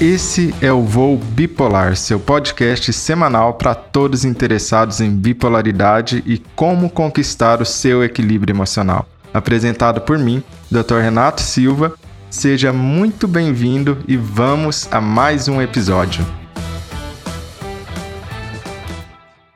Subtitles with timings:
[0.00, 6.88] Esse é o Voo Bipolar, seu podcast semanal para todos interessados em bipolaridade e como
[6.88, 9.08] conquistar o seu equilíbrio emocional.
[9.34, 10.40] Apresentado por mim,
[10.70, 10.98] Dr.
[11.02, 11.96] Renato Silva.
[12.30, 16.24] Seja muito bem-vindo e vamos a mais um episódio.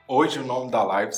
[0.09, 1.15] Hoje o nome da live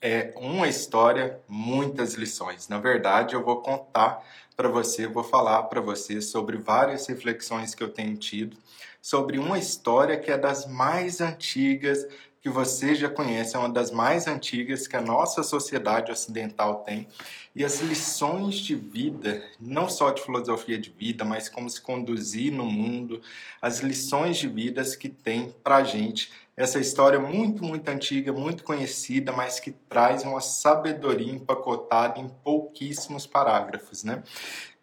[0.00, 2.68] é Uma História, Muitas Lições.
[2.68, 4.22] Na verdade, eu vou contar
[4.56, 8.56] para você, vou falar para você sobre várias reflexões que eu tenho tido
[9.00, 12.06] sobre uma história que é das mais antigas
[12.40, 17.08] que você já conhece, é uma das mais antigas que a nossa sociedade ocidental tem.
[17.54, 22.52] E as lições de vida, não só de filosofia de vida, mas como se conduzir
[22.52, 23.20] no mundo,
[23.60, 29.30] as lições de vidas que tem para gente essa história muito, muito antiga, muito conhecida,
[29.30, 34.24] mas que traz uma sabedoria empacotada em pouquíssimos parágrafos, né?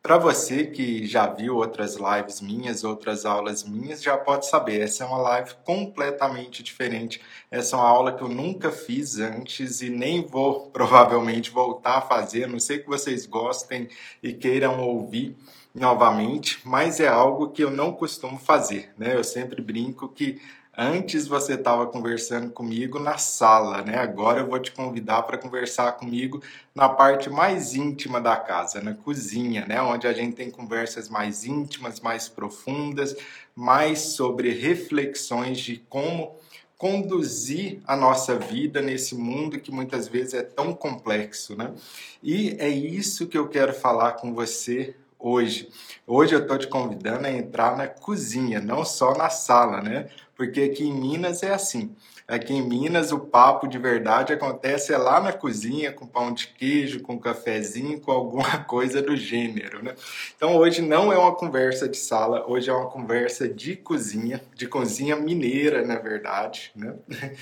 [0.06, 5.04] Para você que já viu outras lives minhas, outras aulas minhas, já pode saber, essa
[5.04, 7.20] é uma live completamente diferente.
[7.50, 12.02] Essa é uma aula que eu nunca fiz antes e nem vou provavelmente voltar a
[12.02, 13.90] fazer, não sei que vocês gostem
[14.22, 15.36] e queiram ouvir
[15.74, 19.16] novamente, mas é algo que eu não costumo fazer, né?
[19.16, 20.40] Eu sempre brinco que
[20.78, 23.98] Antes você estava conversando comigo na sala, né?
[23.98, 28.94] Agora eu vou te convidar para conversar comigo na parte mais íntima da casa, na
[28.94, 29.82] cozinha, né?
[29.82, 33.16] Onde a gente tem conversas mais íntimas, mais profundas,
[33.56, 36.36] mais sobre reflexões de como
[36.78, 41.74] conduzir a nossa vida nesse mundo que muitas vezes é tão complexo, né?
[42.22, 45.70] E é isso que eu quero falar com você hoje.
[46.06, 50.10] Hoje eu estou te convidando a entrar na cozinha, não só na sala, né?
[50.36, 51.96] Porque aqui em Minas é assim.
[52.28, 56.48] Aqui em Minas o papo de verdade acontece é lá na cozinha com pão de
[56.48, 59.94] queijo, com cafezinho, com alguma coisa do gênero, né?
[60.36, 64.68] Então hoje não é uma conversa de sala, hoje é uma conversa de cozinha, de
[64.68, 66.96] cozinha mineira, na verdade, né?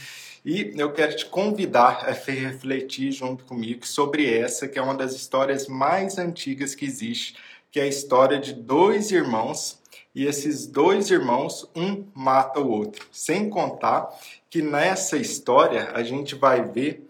[0.45, 5.13] E eu quero te convidar a refletir junto comigo sobre essa que é uma das
[5.13, 7.37] histórias mais antigas que existe,
[7.71, 9.81] que é a história de dois irmãos
[10.15, 13.05] e esses dois irmãos, um mata o outro.
[13.11, 14.09] Sem contar
[14.49, 17.07] que nessa história a gente vai ver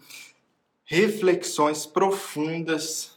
[0.84, 3.12] reflexões profundas,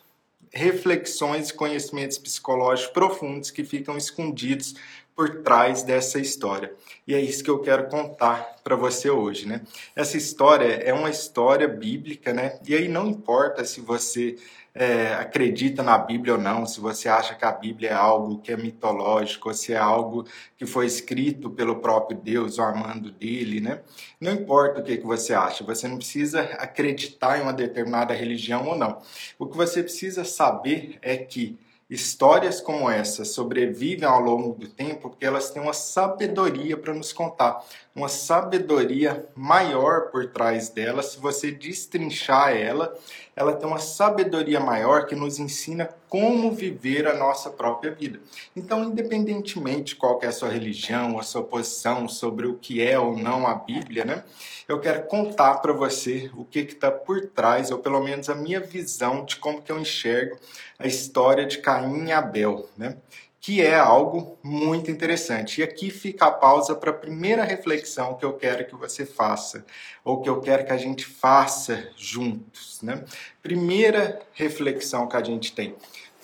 [0.52, 4.76] reflexões e conhecimentos psicológicos profundos que ficam escondidos
[5.16, 6.72] por trás dessa história.
[7.08, 9.62] E é isso que eu quero contar para você hoje, né?
[9.96, 12.59] Essa história é uma história bíblica, né?
[12.68, 14.36] E aí não importa se você
[14.80, 18.52] é, acredita na Bíblia ou não, se você acha que a Bíblia é algo que
[18.52, 23.60] é mitológico, ou se é algo que foi escrito pelo próprio Deus, o amando dele,
[23.60, 23.82] né?
[24.22, 28.68] Não importa o que, que você acha, você não precisa acreditar em uma determinada religião
[28.68, 29.02] ou não.
[29.40, 31.58] O que você precisa saber é que
[31.90, 37.14] Histórias como essa sobrevivem ao longo do tempo porque elas têm uma sabedoria para nos
[37.14, 37.64] contar,
[37.97, 41.02] uma sabedoria maior por trás dela.
[41.02, 42.96] Se você destrinchar ela,
[43.35, 48.19] ela tem uma sabedoria maior que nos ensina como viver a nossa própria vida.
[48.56, 53.00] Então, independentemente de qual é a sua religião, a sua posição sobre o que é
[53.00, 54.24] ou não a Bíblia, né?
[54.68, 58.59] Eu quero contar para você o que está por trás, ou pelo menos a minha
[58.59, 60.38] visão de como que eu enxergo
[60.78, 62.97] a história de Caim e Abel, né?
[63.40, 65.62] Que é algo muito interessante.
[65.62, 69.66] E aqui fica a pausa para a primeira reflexão que eu quero que você faça,
[70.03, 72.81] ou que eu quero que a gente faça juntos.
[72.81, 73.03] Né?
[73.42, 75.76] Primeira reflexão que a gente tem: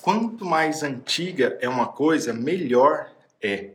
[0.02, 3.10] quanto mais antiga é uma coisa, melhor
[3.42, 3.72] é.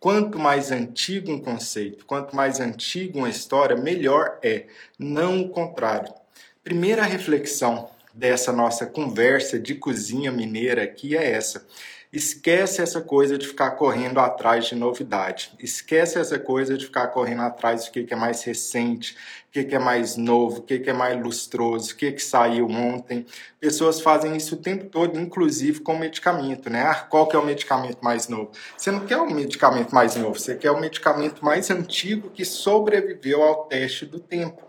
[0.00, 4.66] Quanto mais antigo um conceito, quanto mais antigo uma história, melhor é.
[4.96, 6.14] Não o contrário.
[6.62, 11.66] Primeira reflexão dessa nossa conversa de cozinha mineira aqui é essa.
[12.10, 15.52] Esquece essa coisa de ficar correndo atrás de novidade.
[15.58, 19.14] Esquece essa coisa de ficar correndo atrás do que é mais recente,
[19.48, 23.26] o que é mais novo, o que é mais lustroso, o que, que saiu ontem.
[23.60, 26.82] Pessoas fazem isso o tempo todo, inclusive com medicamento, né?
[26.82, 28.52] Ah, qual que é o medicamento mais novo?
[28.74, 33.42] Você não quer o medicamento mais novo, você quer o medicamento mais antigo que sobreviveu
[33.42, 34.62] ao teste do tempo.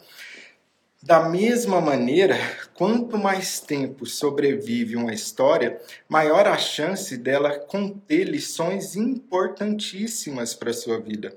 [1.02, 2.38] Da mesma maneira,
[2.74, 5.80] quanto mais tempo sobrevive uma história,
[6.10, 11.34] maior a chance dela conter lições importantíssimas para a sua vida.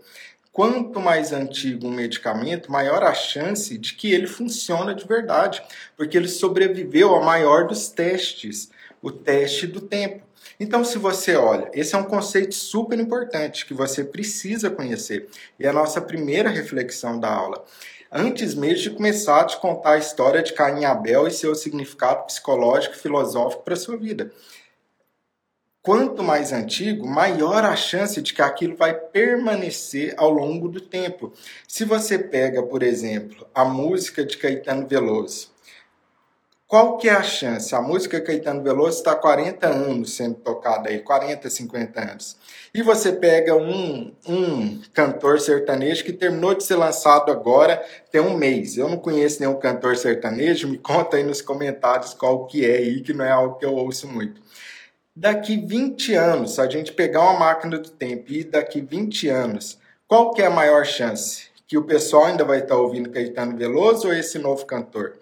[0.52, 5.62] Quanto mais antigo um medicamento, maior a chance de que ele funcione de verdade,
[5.96, 8.68] porque ele sobreviveu ao maior dos testes,
[9.00, 10.24] o teste do tempo.
[10.58, 15.28] Então, se você olha, esse é um conceito super importante que você precisa conhecer.
[15.58, 17.64] E é a nossa primeira reflexão da aula
[18.12, 21.54] antes mesmo de começar a te contar a história de Caim e Abel e seu
[21.54, 24.30] significado psicológico e filosófico para a sua vida.
[25.80, 31.32] quanto mais antigo, maior a chance de que aquilo vai permanecer ao longo do tempo.
[31.66, 35.51] Se você pega, por exemplo, a música de Caetano Veloso,
[36.72, 37.74] qual que é a chance?
[37.74, 42.34] A música Caetano Veloso está há 40 anos sendo tocada aí, 40, 50 anos.
[42.72, 48.38] E você pega um, um cantor sertanejo que terminou de ser lançado agora, tem um
[48.38, 48.78] mês.
[48.78, 53.02] Eu não conheço nenhum cantor sertanejo, me conta aí nos comentários qual que é aí,
[53.02, 54.40] que não é algo que eu ouço muito.
[55.14, 59.78] Daqui 20 anos, se a gente pegar uma máquina do tempo e daqui 20 anos,
[60.08, 61.48] qual que é a maior chance?
[61.68, 65.20] Que o pessoal ainda vai estar ouvindo Caetano Veloso ou esse novo cantor?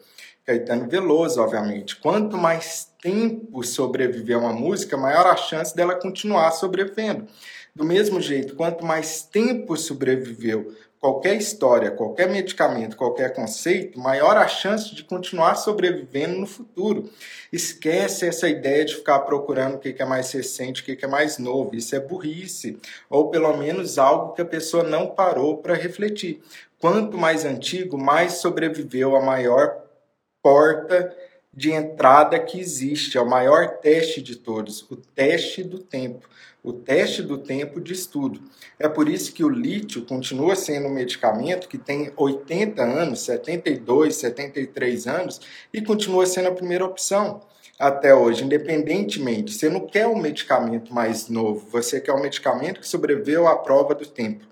[0.50, 1.94] Caetano Veloso, obviamente.
[1.94, 7.28] Quanto mais tempo sobreviver uma música, maior a chance dela continuar sobrevivendo.
[7.72, 14.48] Do mesmo jeito, quanto mais tempo sobreviveu qualquer história, qualquer medicamento, qualquer conceito, maior a
[14.48, 17.08] chance de continuar sobrevivendo no futuro.
[17.52, 21.38] Esquece essa ideia de ficar procurando o que é mais recente, o que é mais
[21.38, 21.76] novo.
[21.76, 22.76] Isso é burrice,
[23.08, 26.42] ou pelo menos algo que a pessoa não parou para refletir.
[26.80, 29.89] Quanto mais antigo, mais sobreviveu a maior
[30.42, 31.14] porta
[31.52, 36.28] de entrada que existe, é o maior teste de todos, o teste do tempo,
[36.62, 38.40] o teste do tempo de estudo.
[38.78, 44.14] É por isso que o lítio continua sendo um medicamento que tem 80 anos, 72,
[44.16, 45.40] 73 anos
[45.72, 47.42] e continua sendo a primeira opção
[47.78, 49.52] até hoje, independentemente.
[49.52, 53.94] Você não quer um medicamento mais novo, você quer um medicamento que sobreviveu à prova
[53.94, 54.49] do tempo.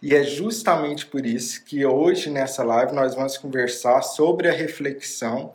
[0.00, 5.52] E é justamente por isso que hoje nessa live nós vamos conversar sobre a reflexão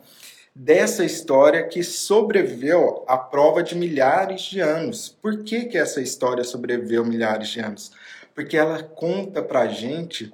[0.54, 5.08] dessa história que sobreviveu à prova de milhares de anos.
[5.08, 7.90] Por que, que essa história sobreviveu milhares de anos?
[8.34, 10.32] Porque ela conta pra gente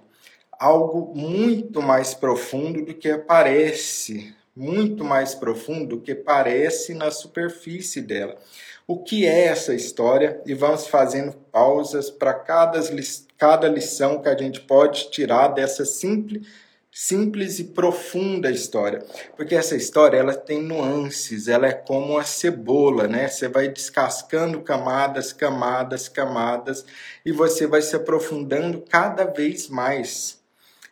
[0.58, 8.02] algo muito mais profundo do que parece, muito mais profundo do que parece na superfície
[8.02, 8.36] dela
[8.90, 12.80] o que é essa história e vamos fazendo pausas para cada,
[13.40, 16.46] cada lição que a gente pode tirar dessa simples,
[16.92, 19.02] simples e profunda história.
[19.34, 23.28] Porque essa história ela tem nuances, ela é como uma cebola, né?
[23.28, 26.84] Você vai descascando camadas, camadas, camadas
[27.24, 30.39] e você vai se aprofundando cada vez mais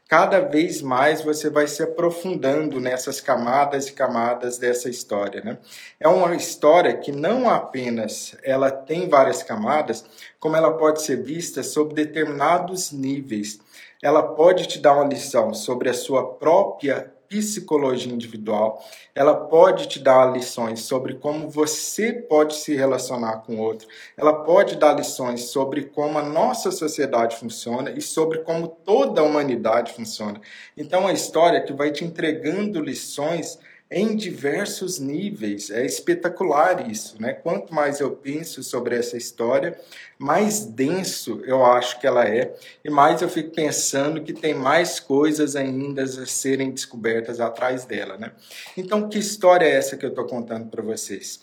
[0.08, 5.58] cada vez mais você vai se aprofundando nessas camadas e camadas dessa história, né?
[6.00, 10.06] É uma história que não apenas ela tem várias camadas,
[10.40, 13.60] como ela pode ser vista sob determinados níveis.
[14.02, 18.82] Ela pode te dar uma lição sobre a sua própria psicologia individual,
[19.14, 23.86] ela pode te dar lições sobre como você pode se relacionar com o outro,
[24.16, 29.24] ela pode dar lições sobre como a nossa sociedade funciona e sobre como toda a
[29.24, 30.40] humanidade funciona.
[30.76, 33.58] Então, é a história que vai te entregando lições
[33.90, 35.70] em diversos níveis.
[35.70, 37.32] É espetacular isso, né?
[37.32, 39.78] Quanto mais eu penso sobre essa história,
[40.18, 42.54] mais denso eu acho que ela é,
[42.84, 48.18] e mais eu fico pensando que tem mais coisas ainda a serem descobertas atrás dela,
[48.18, 48.32] né?
[48.76, 51.40] Então, que história é essa que eu estou contando para vocês?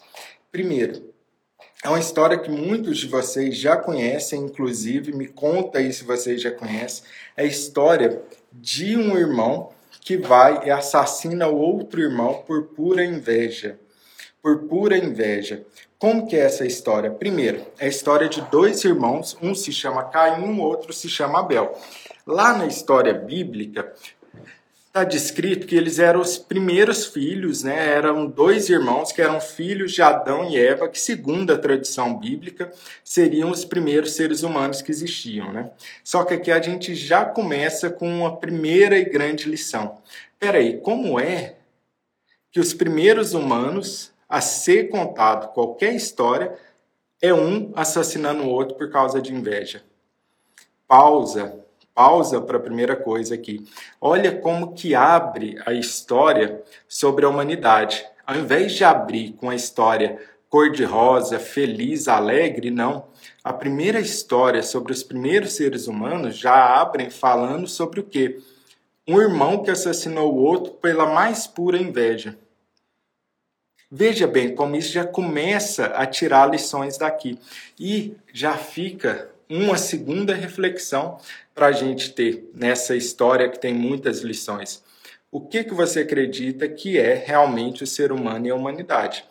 [0.51, 1.13] Primeiro,
[1.83, 6.41] é uma história que muitos de vocês já conhecem, inclusive, me conta aí se vocês
[6.41, 7.03] já conhecem.
[7.37, 9.69] É a história de um irmão
[10.05, 13.79] que vai e assassina o outro irmão por pura inveja.
[14.39, 15.65] Por pura inveja.
[15.97, 17.09] Como que é essa história?
[17.09, 21.39] Primeiro, é a história de dois irmãos, um se chama Caim, o outro se chama
[21.39, 21.75] Abel.
[22.27, 23.91] Lá na história bíblica,
[24.95, 27.89] está descrito que eles eram os primeiros filhos, né?
[27.89, 32.71] Eram dois irmãos que eram filhos de Adão e Eva, que segundo a tradição bíblica
[33.03, 35.69] seriam os primeiros seres humanos que existiam, né?
[36.01, 39.97] Só que aqui a gente já começa com uma primeira e grande lição.
[40.39, 41.57] Peraí, como é
[42.49, 46.57] que os primeiros humanos a ser contado qualquer história
[47.21, 49.83] é um assassinando o outro por causa de inveja?
[50.87, 51.64] Pausa
[51.95, 53.65] pausa para a primeira coisa aqui.
[54.01, 58.05] Olha como que abre a história sobre a humanidade.
[58.27, 63.07] Ao invés de abrir com a história cor-de-rosa, feliz, alegre, não.
[63.43, 68.39] A primeira história sobre os primeiros seres humanos já abrem falando sobre o quê?
[69.07, 72.37] Um irmão que assassinou o outro pela mais pura inveja.
[73.89, 77.39] Veja bem como isso já começa a tirar lições daqui.
[77.79, 81.17] E já fica uma segunda reflexão
[81.53, 84.83] para a gente ter nessa história que tem muitas lições.
[85.31, 89.25] O que, que você acredita que é realmente o ser humano e a humanidade?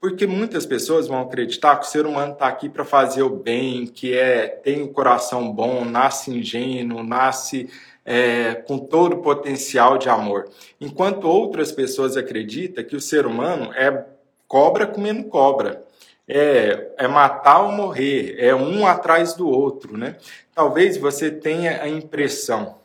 [0.00, 3.86] Porque muitas pessoas vão acreditar que o ser humano está aqui para fazer o bem,
[3.86, 7.68] que é tem o um coração bom, nasce ingênuo, nasce
[8.04, 10.48] é, com todo o potencial de amor.
[10.80, 14.06] Enquanto outras pessoas acreditam que o ser humano é
[14.48, 15.84] cobra comendo cobra
[16.32, 20.16] é, é matar ou morrer, é um atrás do outro, né?
[20.54, 22.76] Talvez você tenha a impressão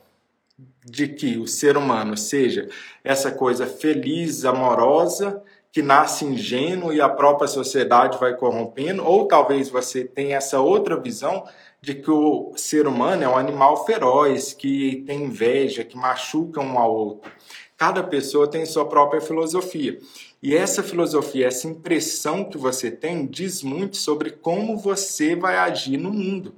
[0.84, 2.68] de que o ser humano seja
[3.04, 9.70] essa coisa feliz, amorosa, que nasce ingênuo e a própria sociedade vai corrompendo, ou talvez
[9.70, 11.44] você tenha essa outra visão
[11.82, 16.80] de que o ser humano é um animal feroz, que tem inveja, que machuca um
[16.80, 17.32] ao outro.
[17.78, 20.00] Cada pessoa tem sua própria filosofia.
[20.46, 25.98] E essa filosofia, essa impressão que você tem, diz muito sobre como você vai agir
[25.98, 26.54] no mundo.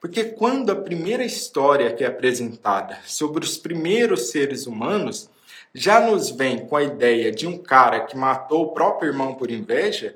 [0.00, 5.28] Porque quando a primeira história que é apresentada sobre os primeiros seres humanos
[5.74, 9.50] já nos vem com a ideia de um cara que matou o próprio irmão por
[9.50, 10.14] inveja,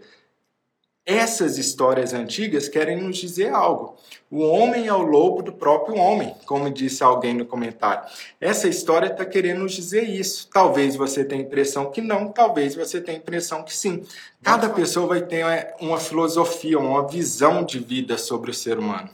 [1.08, 3.96] essas histórias antigas querem nos dizer algo.
[4.30, 8.06] O homem é o lobo do próprio homem, como disse alguém no comentário.
[8.38, 10.46] Essa história está querendo nos dizer isso.
[10.52, 14.04] Talvez você tenha a impressão que não, talvez você tenha a impressão que sim.
[14.42, 15.46] Cada pessoa vai ter
[15.80, 19.08] uma filosofia, uma visão de vida sobre o ser humano.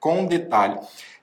[0.00, 0.76] Com um detalhe: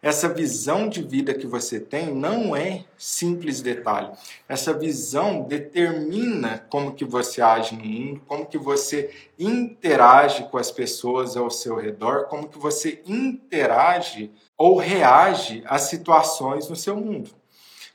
[0.06, 4.12] essa visão de vida que você tem não é simples detalhe.
[4.48, 9.10] Essa visão determina como que você age no mundo, como que você
[9.40, 16.70] interage com as pessoas ao seu redor, como que você interage ou reage às situações
[16.70, 17.32] no seu mundo.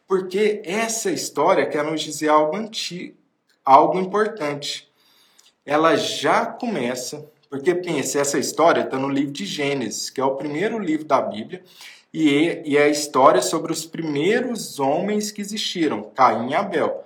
[0.04, 3.14] Porque essa história quer nos dizer algo antigo,
[3.64, 4.90] algo importante.
[5.64, 10.36] Ela já começa porque pense, essa história está no livro de Gênesis, que é o
[10.36, 11.64] primeiro livro da Bíblia,
[12.12, 17.04] e, e a história sobre os primeiros homens que existiram, Caim e Abel.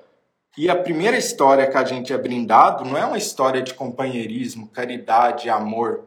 [0.57, 4.69] E a primeira história que a gente é brindado não é uma história de companheirismo,
[4.69, 6.05] caridade, amor,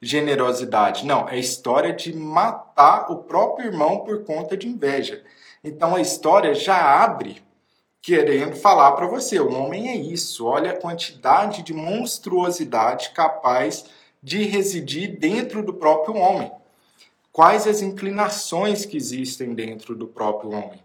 [0.00, 1.04] generosidade.
[1.04, 5.22] Não, é a história de matar o próprio irmão por conta de inveja.
[5.62, 7.42] Então a história já abre
[8.00, 10.46] querendo falar para você: o homem é isso.
[10.46, 13.84] Olha a quantidade de monstruosidade capaz
[14.22, 16.50] de residir dentro do próprio homem
[17.38, 20.82] quais as inclinações que existem dentro do próprio homem.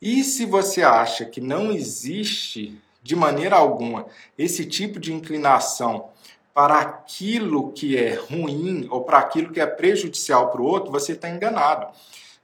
[0.00, 4.06] E se você acha que não existe de maneira alguma
[4.38, 6.10] esse tipo de inclinação
[6.54, 11.14] para aquilo que é ruim ou para aquilo que é prejudicial para o outro, você
[11.14, 11.88] está enganado.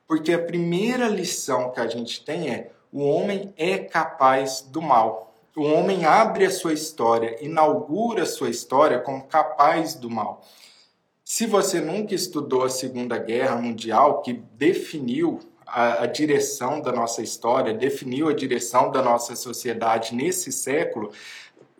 [0.04, 5.32] Porque a primeira lição que a gente tem é: o homem é capaz do mal.
[5.54, 10.44] O homem abre a sua história, inaugura a sua história como capaz do mal.
[11.36, 17.22] Se você nunca estudou a Segunda Guerra Mundial, que definiu a, a, direção da nossa
[17.22, 21.10] história, definiu a direção da nossa sociedade nesse século,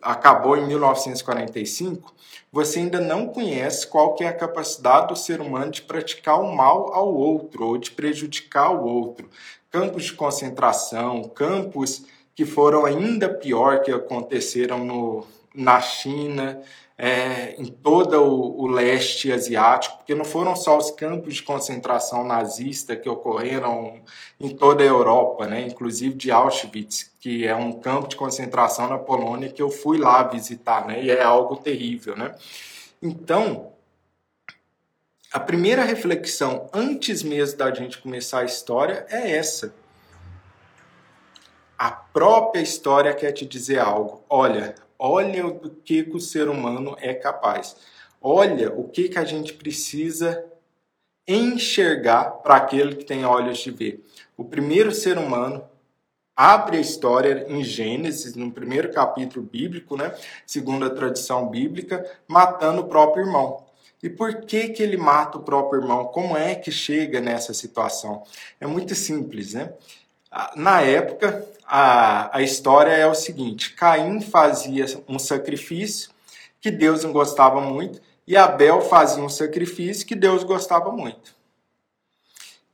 [0.01, 2.13] acabou em 1945,
[2.51, 6.53] você ainda não conhece qual que é a capacidade do ser humano de praticar o
[6.53, 9.29] mal ao outro ou de prejudicar o outro.
[9.71, 12.03] Campos de concentração, campos
[12.35, 16.61] que foram ainda pior que aconteceram no, na China,
[16.97, 22.23] é, em todo o, o, leste asiático, porque não foram só os campos de concentração
[22.23, 24.01] nazista que ocorreram
[24.39, 25.61] em toda a Europa, né?
[25.61, 30.23] inclusive de Auschwitz, que é um campo de concentração na Polônia que eu fui lá
[30.23, 31.03] visitar, né?
[31.03, 32.15] e é algo terrível.
[32.15, 32.33] Né?
[33.01, 33.73] Então,
[35.33, 39.75] a primeira reflexão, antes mesmo da gente começar a história, é essa.
[41.77, 44.23] A própria história quer te dizer algo.
[44.29, 47.75] Olha, Olha o que, que o ser humano é capaz.
[48.21, 50.43] Olha o que, que a gente precisa
[51.27, 54.03] enxergar para aquele que tem olhos de ver.
[54.37, 55.63] O primeiro ser humano
[56.35, 60.13] abre a história em Gênesis, no primeiro capítulo bíblico, né,
[60.45, 63.63] segundo a tradição bíblica, matando o próprio irmão.
[64.03, 66.05] E por que, que ele mata o próprio irmão?
[66.05, 68.23] Como é que chega nessa situação?
[68.59, 69.73] É muito simples, né?
[70.55, 76.11] Na época, a, a história é o seguinte: Caim fazia um sacrifício
[76.59, 81.35] que Deus não gostava muito, e Abel fazia um sacrifício que Deus gostava muito.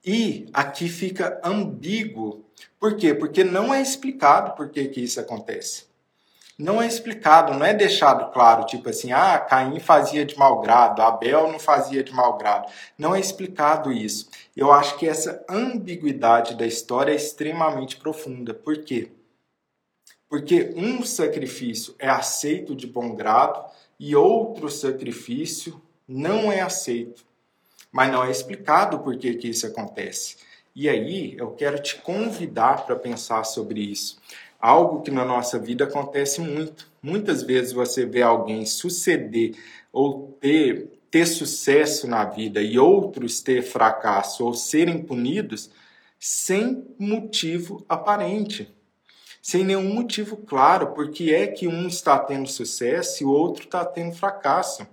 [0.03, 2.43] E aqui fica ambíguo.
[2.79, 3.13] Por quê?
[3.13, 5.90] Porque não é explicado por que, que isso acontece
[6.61, 11.01] não é explicado, não é deixado claro, tipo assim, ah, Caim fazia de mau grado,
[11.01, 12.71] Abel não fazia de mau grado.
[12.95, 14.29] Não é explicado isso.
[14.55, 18.53] Eu acho que essa ambiguidade da história é extremamente profunda.
[18.53, 19.11] Por quê?
[20.29, 23.65] Porque um sacrifício é aceito de bom grado
[23.99, 27.25] e outro sacrifício não é aceito.
[27.91, 30.37] Mas não é explicado por que, que isso acontece.
[30.75, 34.21] E aí eu quero te convidar para pensar sobre isso
[34.61, 36.89] algo que na nossa vida acontece muito.
[37.01, 39.55] Muitas vezes você vê alguém suceder
[39.91, 45.71] ou ter, ter sucesso na vida e outros ter fracasso ou serem punidos
[46.19, 48.71] sem motivo aparente,
[49.41, 53.83] sem nenhum motivo claro, porque é que um está tendo sucesso e o outro está
[53.83, 54.85] tendo fracasso.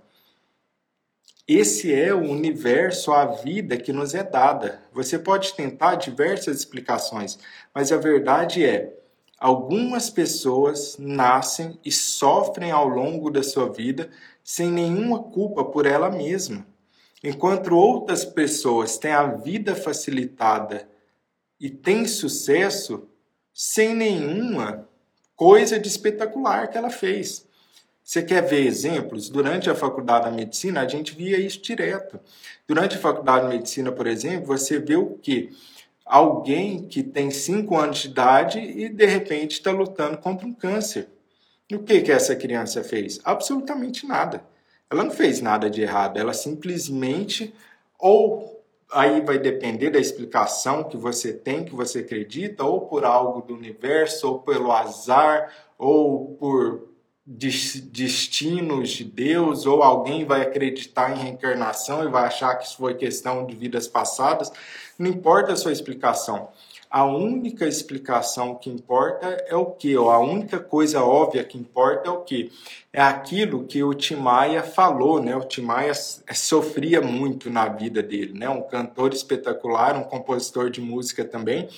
[1.47, 4.81] esse é o universo, a vida que nos é dada.
[4.91, 7.37] Você pode tentar diversas explicações,
[7.73, 8.98] mas a verdade é:
[9.39, 14.09] algumas pessoas nascem e sofrem ao longo da sua vida
[14.43, 16.65] sem nenhuma culpa por ela mesma,
[17.23, 20.89] enquanto outras pessoas têm a vida facilitada
[21.59, 23.07] e têm sucesso
[23.53, 24.87] sem nenhuma
[25.35, 27.47] coisa de espetacular que ela fez.
[28.03, 29.29] Você quer ver exemplos?
[29.29, 32.19] Durante a faculdade da medicina, a gente via isso direto.
[32.67, 35.51] Durante a faculdade de medicina, por exemplo, você vê o quê?
[36.09, 41.07] Alguém que tem 5 anos de idade e de repente está lutando contra um câncer.
[41.69, 43.19] E o que, que essa criança fez?
[43.23, 44.43] Absolutamente nada.
[44.89, 47.53] Ela não fez nada de errado, ela simplesmente,
[47.99, 48.59] ou
[48.91, 53.53] aí vai depender da explicação que você tem, que você acredita, ou por algo do
[53.53, 56.88] universo, ou pelo azar, ou por
[57.31, 62.95] destinos de Deus, ou alguém vai acreditar em reencarnação e vai achar que isso foi
[62.95, 64.51] questão de vidas passadas.
[64.97, 66.49] Não importa a sua explicação.
[66.89, 69.95] A única explicação que importa é o que?
[69.95, 72.51] Ou a única coisa óbvia que importa é o que?
[72.91, 75.35] É aquilo que o Timaya falou, né?
[75.35, 78.49] O Timaya sofria muito na vida dele, né?
[78.49, 81.69] Um cantor espetacular, um compositor de música também.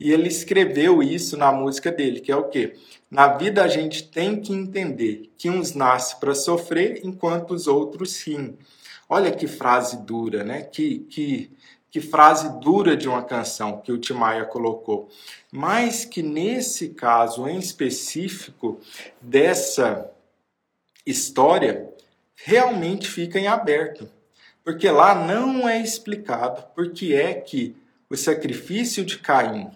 [0.00, 2.74] E ele escreveu isso na música dele, que é o quê?
[3.16, 8.20] Na vida a gente tem que entender que uns nascem para sofrer enquanto os outros
[8.20, 8.58] riem.
[9.08, 10.60] Olha que frase dura, né?
[10.60, 11.50] Que, que,
[11.90, 15.08] que frase dura de uma canção que o Timaya colocou.
[15.50, 18.78] Mas que nesse caso em específico
[19.18, 20.10] dessa
[21.06, 21.88] história,
[22.34, 24.10] realmente fica em aberto.
[24.62, 27.74] Porque lá não é explicado por que é que
[28.10, 29.70] o sacrifício de Caim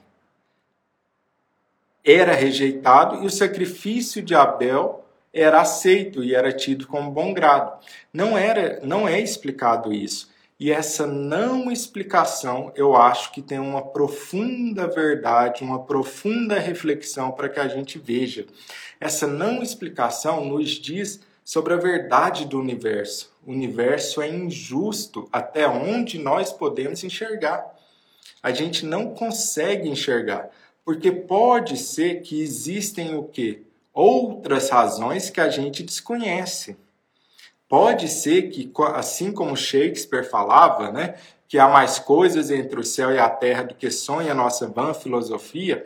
[2.04, 7.78] era rejeitado e o sacrifício de Abel era aceito e era tido como bom grado.
[8.13, 10.30] Não era, não é explicado isso.
[10.58, 17.49] E essa não explicação, eu acho que tem uma profunda verdade, uma profunda reflexão para
[17.49, 18.45] que a gente veja.
[19.00, 23.32] Essa não explicação nos diz sobre a verdade do universo.
[23.47, 27.65] O universo é injusto até onde nós podemos enxergar.
[28.43, 30.50] A gente não consegue enxergar.
[30.91, 33.63] Porque pode ser que existem o quê?
[33.95, 36.76] Outras razões que a gente desconhece.
[37.69, 41.15] Pode ser que, assim como Shakespeare falava, né,
[41.47, 44.67] que há mais coisas entre o céu e a terra do que sonha a nossa
[44.67, 45.85] vã filosofia,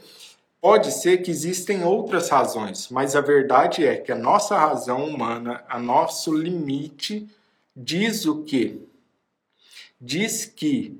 [0.59, 5.63] pode ser que existem outras razões, mas a verdade é que a nossa razão humana,
[5.69, 7.29] a nosso limite,
[7.77, 8.79] diz o quê?
[10.01, 10.99] Diz que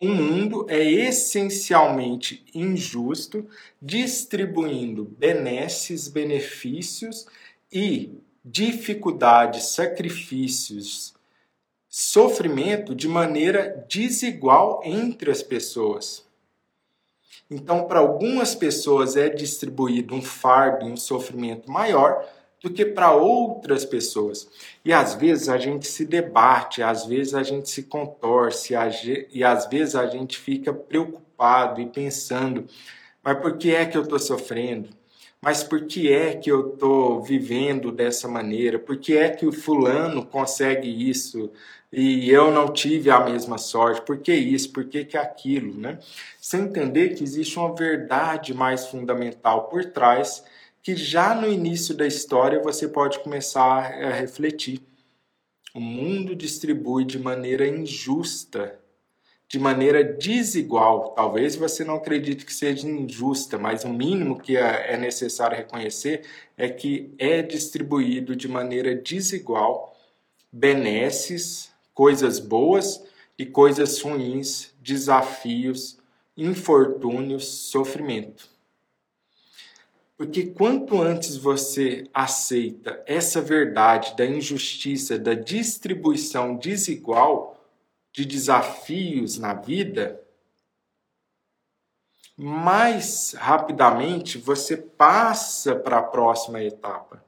[0.00, 3.48] o mundo é essencialmente injusto,
[3.82, 7.26] distribuindo benesses, benefícios
[7.72, 11.14] e dificuldades, sacrifícios,
[11.88, 16.24] sofrimento de maneira desigual entre as pessoas.
[17.50, 22.24] Então, para algumas pessoas é distribuído um fardo e um sofrimento maior,
[22.62, 24.48] do que para outras pessoas.
[24.84, 28.74] E às vezes a gente se debate, às vezes a gente se contorce,
[29.32, 32.66] e às vezes a gente fica preocupado e pensando:
[33.22, 34.88] mas por que é que eu estou sofrendo?
[35.40, 38.78] Mas por que é que eu estou vivendo dessa maneira?
[38.78, 41.52] Por que é que o fulano consegue isso
[41.92, 44.02] e eu não tive a mesma sorte?
[44.02, 44.72] Por que isso?
[44.72, 45.78] Por que, que aquilo?
[45.78, 45.98] Né?
[46.40, 50.42] Sem entender que existe uma verdade mais fundamental por trás
[50.88, 54.80] que já no início da história você pode começar a refletir.
[55.74, 58.80] O mundo distribui de maneira injusta,
[59.46, 61.10] de maneira desigual.
[61.10, 66.24] Talvez você não acredite que seja injusta, mas o mínimo que é, é necessário reconhecer
[66.56, 69.94] é que é distribuído de maneira desigual
[70.50, 73.04] benesses, coisas boas
[73.38, 75.98] e coisas ruins, desafios,
[76.34, 78.56] infortúnios, sofrimento.
[80.18, 87.56] Porque quanto antes você aceita essa verdade da injustiça, da distribuição desigual
[88.12, 90.20] de desafios na vida,
[92.36, 97.24] mais rapidamente você passa para a próxima etapa,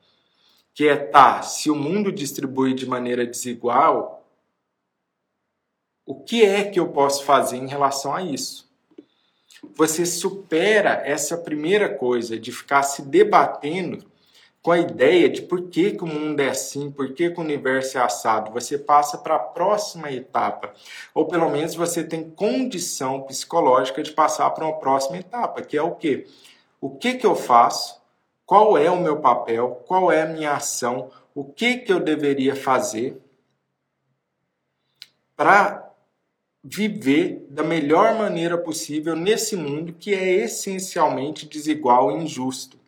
[0.75, 4.27] que é tá, se o mundo distribui de maneira desigual,
[6.05, 8.70] o que é que eu posso fazer em relação a isso?
[9.75, 14.11] Você supera essa primeira coisa de ficar se debatendo
[14.63, 17.43] com a ideia de por que, que o mundo é assim, por que, que o
[17.43, 18.53] universo é assado.
[18.53, 20.73] Você passa para a próxima etapa.
[21.15, 25.83] Ou pelo menos você tem condição psicológica de passar para uma próxima etapa, que é
[25.83, 26.27] o quê?
[26.81, 28.01] O que, que eu faço?
[28.45, 29.83] Qual é o meu papel?
[29.87, 31.11] Qual é a minha ação?
[31.35, 33.19] O que, que eu deveria fazer
[35.37, 35.90] para
[36.63, 42.79] viver da melhor maneira possível nesse mundo que é essencialmente desigual e injusto.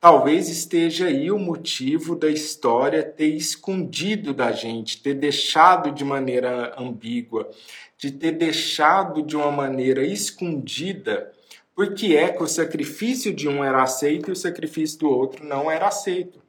[0.00, 6.74] Talvez esteja aí o motivo da história ter escondido da gente, ter deixado de maneira
[6.78, 7.50] ambígua,
[7.96, 11.32] de ter deixado de uma maneira escondida
[11.78, 15.70] porque é que o sacrifício de um era aceito e o sacrifício do outro não
[15.70, 16.40] era aceito.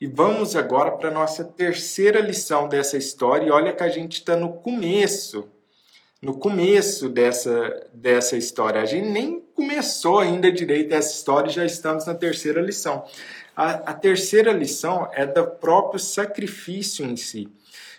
[0.00, 3.46] E vamos agora para a nossa terceira lição dessa história.
[3.46, 5.48] E olha que a gente está no começo,
[6.20, 8.80] no começo dessa, dessa história.
[8.80, 13.04] A gente nem começou ainda direito essa história e já estamos na terceira lição.
[13.56, 17.48] A, a terceira lição é do próprio sacrifício em si.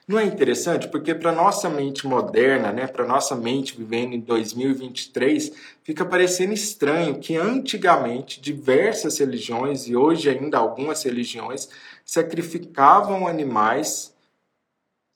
[0.07, 0.87] Não é interessante?
[0.87, 5.51] Porque para nossa mente moderna, né, para nossa mente vivendo em 2023,
[5.83, 11.69] fica parecendo estranho que antigamente diversas religiões e hoje ainda algumas religiões
[12.05, 14.13] sacrificavam animais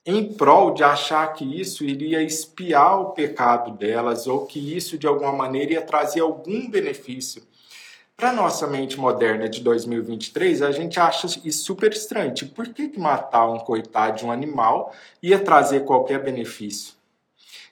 [0.03, 5.05] em prol de achar que isso iria espiar o pecado delas ou que isso de
[5.05, 7.43] alguma maneira ia trazer algum benefício
[8.19, 12.33] para nossa mente moderna de 2023, a gente acha isso super estranho.
[12.33, 16.95] Tipo, por que, matar um coitado de um animal ia trazer qualquer benefício?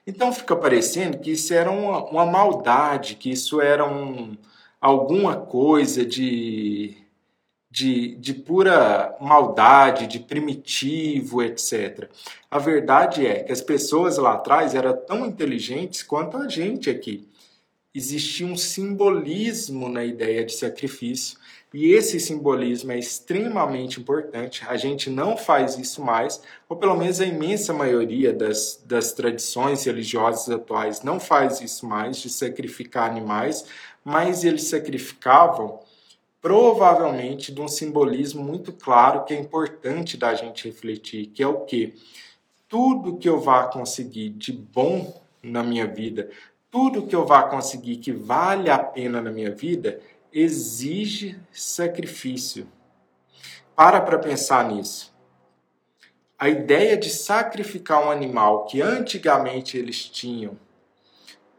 [0.08, 4.38] Então fica parecendo que isso era uma, uma maldade, que isso era um,
[4.80, 6.96] alguma coisa de,
[7.70, 12.10] de, de pura maldade, de primitivo, etc.
[12.50, 17.28] A verdade é que as pessoas lá atrás eram tão inteligentes quanto a gente aqui
[17.94, 21.38] existia um simbolismo na ideia de sacrifício,
[21.74, 24.64] e esse simbolismo é extremamente importante.
[24.68, 29.84] A gente não faz isso mais, ou pelo menos a imensa maioria das, das tradições
[29.84, 33.66] religiosas atuais não faz isso mais, de sacrificar animais,
[34.04, 35.80] mas eles sacrificavam
[36.42, 41.66] provavelmente de um simbolismo muito claro que é importante da gente refletir, que é o
[41.66, 41.94] que?
[42.70, 46.30] Tudo que eu vá conseguir de bom na minha vida,
[46.70, 50.02] tudo que eu vá conseguir que vale a pena na minha vida
[50.32, 52.68] exige sacrifício.
[53.76, 55.16] Para para pensar nisso.
[56.38, 60.58] A ideia de sacrificar um animal que antigamente eles tinham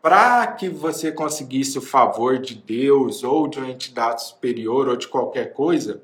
[0.00, 5.08] para que você conseguisse o favor de Deus ou de uma entidade superior ou de
[5.08, 6.00] qualquer coisa,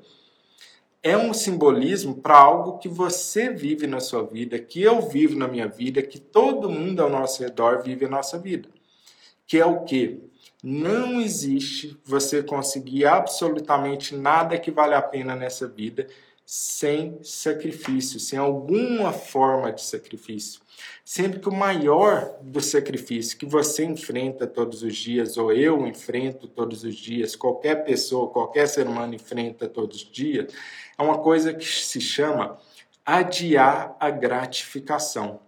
[1.01, 5.47] é um simbolismo para algo que você vive na sua vida, que eu vivo na
[5.47, 8.74] minha vida, que todo mundo ao nosso redor vive a nossa vida
[9.47, 10.21] que é o que?
[10.63, 16.07] Não existe você conseguir absolutamente nada que vale a pena nessa vida
[16.45, 20.61] sem sacrifício, sem alguma forma de sacrifício.
[21.03, 26.47] Sempre que o maior do sacrifício que você enfrenta todos os dias, ou eu enfrento
[26.47, 30.53] todos os dias, qualquer pessoa, qualquer ser humano enfrenta todos os dias,
[30.97, 32.59] é uma coisa que se chama
[33.03, 35.39] adiar a gratificação.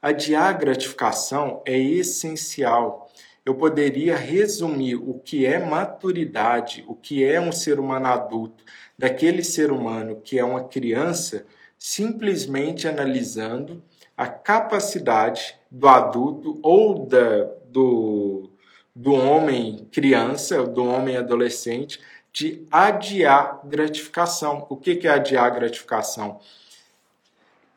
[0.00, 3.09] Adiar a gratificação é essencial
[3.44, 8.64] eu poderia resumir o que é maturidade, o que é um ser humano adulto,
[8.98, 11.46] daquele ser humano que é uma criança,
[11.78, 13.82] simplesmente analisando
[14.16, 18.50] a capacidade do adulto ou da, do,
[18.94, 21.98] do homem criança, do homem adolescente,
[22.32, 24.66] de adiar gratificação.
[24.68, 26.38] O que é adiar gratificação?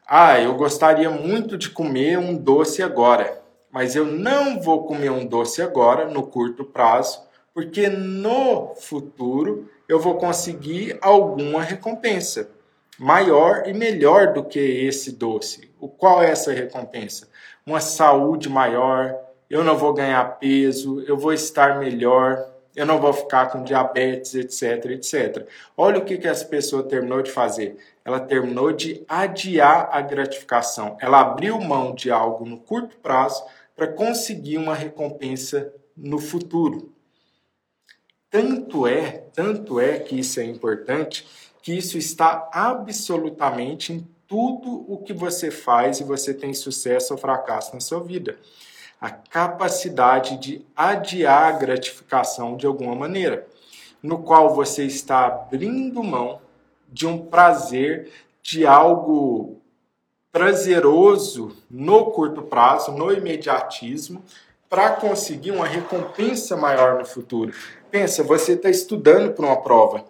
[0.06, 3.42] Ah, eu gostaria muito de comer um doce agora
[3.73, 7.23] mas eu não vou comer um doce agora, no curto prazo,
[7.55, 12.51] porque no futuro eu vou conseguir alguma recompensa
[12.99, 15.71] maior e melhor do que esse doce.
[15.79, 17.27] O qual é essa recompensa?
[17.65, 19.15] Uma saúde maior,
[19.49, 24.36] eu não vou ganhar peso, eu vou estar melhor, eu não vou ficar com diabetes,
[24.36, 25.47] etc, etc.
[25.75, 27.75] Olha o que, que essa pessoa terminou de fazer.
[28.05, 30.95] Ela terminou de adiar a gratificação.
[30.99, 33.43] Ela abriu mão de algo no curto prazo
[33.75, 36.93] para conseguir uma recompensa no futuro.
[38.29, 41.27] Tanto é, tanto é que isso é importante,
[41.62, 47.19] que isso está absolutamente em tudo o que você faz e você tem sucesso ou
[47.19, 48.38] fracasso na sua vida.
[48.99, 53.45] A capacidade de adiar a gratificação de alguma maneira,
[54.01, 56.41] no qual você está abrindo mão
[56.89, 59.62] de um prazer, de algo
[60.34, 64.26] prazeroso no curto prazo, no imediatismo,
[64.67, 67.54] para conseguir uma recompensa maior no futuro.
[67.91, 70.04] Pensa, você está estudando para uma prova.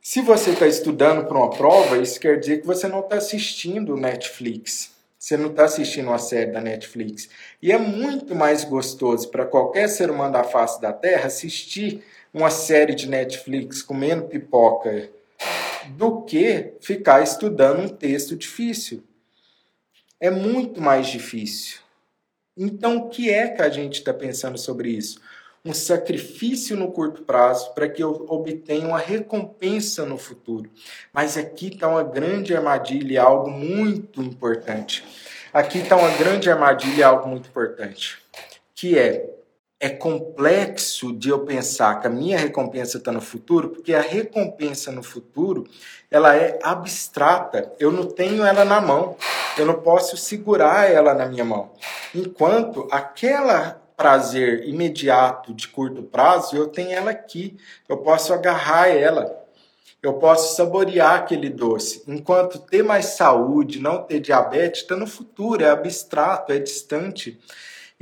[0.00, 3.96] Se você está estudando para uma prova, isso quer dizer que você não está assistindo
[3.96, 4.92] Netflix.
[5.18, 7.28] Você não está assistindo uma série da Netflix.
[7.60, 12.50] E é muito mais gostoso para qualquer ser humano da face da Terra assistir uma
[12.50, 15.10] série de Netflix comendo pipoca
[15.90, 19.02] do que ficar estudando um texto difícil.
[20.22, 21.80] É muito mais difícil.
[22.56, 25.20] Então, o que é que a gente está pensando sobre isso?
[25.64, 30.70] Um sacrifício no curto prazo para que eu obtenha uma recompensa no futuro.
[31.12, 35.04] Mas aqui está uma grande armadilha, algo muito importante.
[35.52, 38.18] Aqui está uma grande armadilha, algo muito importante,
[38.76, 39.28] que é
[39.82, 44.92] é complexo de eu pensar que a minha recompensa está no futuro, porque a recompensa
[44.92, 45.66] no futuro
[46.08, 47.72] ela é abstrata.
[47.80, 49.16] Eu não tenho ela na mão,
[49.58, 51.72] eu não posso segurar ela na minha mão.
[52.14, 57.56] Enquanto aquela prazer imediato de curto prazo, eu tenho ela aqui,
[57.88, 59.36] eu posso agarrar ela.
[60.00, 62.04] Eu posso saborear aquele doce.
[62.06, 67.40] Enquanto ter mais saúde, não ter diabetes, está no futuro, é abstrato, é distante.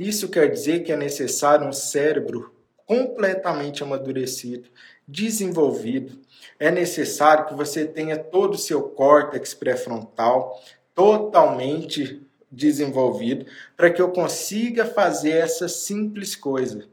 [0.01, 2.51] Isso quer dizer que é necessário um cérebro
[2.87, 4.67] completamente amadurecido,
[5.07, 6.19] desenvolvido.
[6.57, 10.59] É necessário que você tenha todo o seu córtex pré-frontal
[10.95, 12.19] totalmente
[12.51, 13.45] desenvolvido
[13.77, 16.89] para que eu consiga fazer essa simples coisa: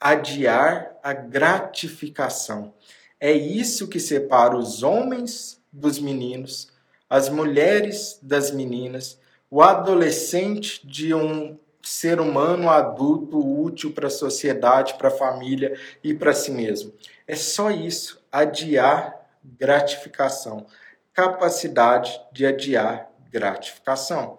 [0.00, 2.74] adiar a gratificação.
[3.20, 6.72] É isso que separa os homens dos meninos,
[7.08, 9.16] as mulheres das meninas,
[9.48, 16.14] o adolescente de um ser humano adulto útil para a sociedade, para a família e
[16.14, 16.92] para si mesmo.
[17.26, 20.66] É só isso, adiar gratificação,
[21.12, 24.38] capacidade de adiar gratificação.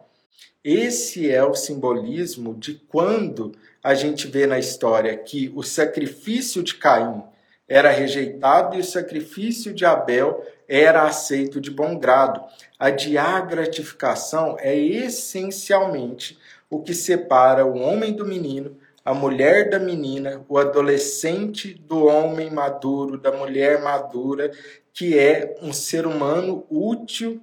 [0.64, 3.52] Esse é o simbolismo de quando
[3.84, 7.24] a gente vê na história que o sacrifício de Caim
[7.68, 12.44] era rejeitado e o sacrifício de Abel era aceito de bom grado.
[12.80, 16.38] Adiar gratificação é essencialmente
[16.76, 22.52] o que separa o homem do menino, a mulher da menina, o adolescente do homem
[22.52, 24.52] maduro, da mulher madura,
[24.92, 27.40] que é um ser humano útil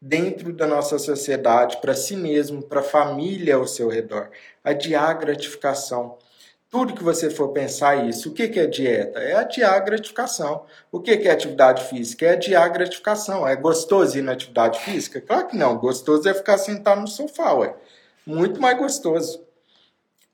[0.00, 4.30] dentro da nossa sociedade, para si mesmo, para a família ao seu redor.
[4.62, 6.16] Adiar gratificação.
[6.70, 9.18] Tudo que você for pensar isso, o que é dieta?
[9.18, 10.64] É adiar gratificação.
[10.92, 12.26] O que é atividade física?
[12.26, 13.48] É adiar gratificação.
[13.48, 15.20] É gostoso ir na atividade física?
[15.20, 15.76] Claro que não.
[15.78, 17.74] Gostoso é ficar sentado no sofá, ué
[18.26, 19.46] muito mais gostoso.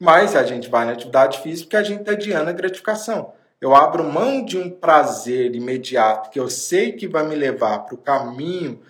[0.01, 3.35] Mas a gente vai na atividade física porque a gente está adiando a gratificação.
[3.61, 7.95] Eu abro mão de um prazer imediato que eu sei que vai me levar para
[7.95, 8.81] o caminho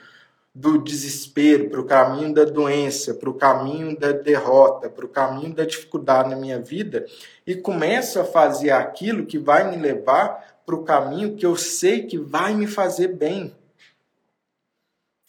[0.54, 5.54] do desespero, para o caminho da doença, para o caminho da derrota, para o caminho
[5.54, 7.06] da dificuldade na minha vida
[7.46, 12.06] e começo a fazer aquilo que vai me levar para o caminho que eu sei
[12.06, 13.54] que vai me fazer bem.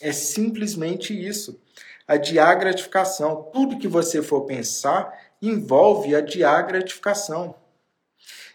[0.01, 1.59] É simplesmente isso
[2.13, 3.49] adiar gratificação.
[3.53, 7.55] Tudo que você for pensar envolve adiar gratificação.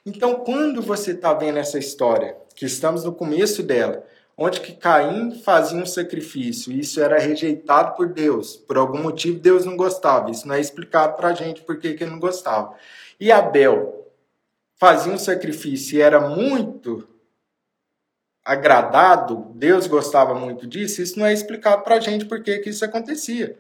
[0.05, 4.05] Então, quando você está vendo essa história, que estamos no começo dela,
[4.37, 9.39] onde que Caim fazia um sacrifício, e isso era rejeitado por Deus, por algum motivo
[9.39, 12.75] Deus não gostava, isso não é explicado para a gente por que ele não gostava.
[13.21, 14.13] E Abel
[14.77, 17.07] fazia um sacrifício e era muito
[18.49, 22.83] agradado, Deus gostava muito disso, isso não é explicado para a gente por que isso
[22.83, 23.59] acontecia.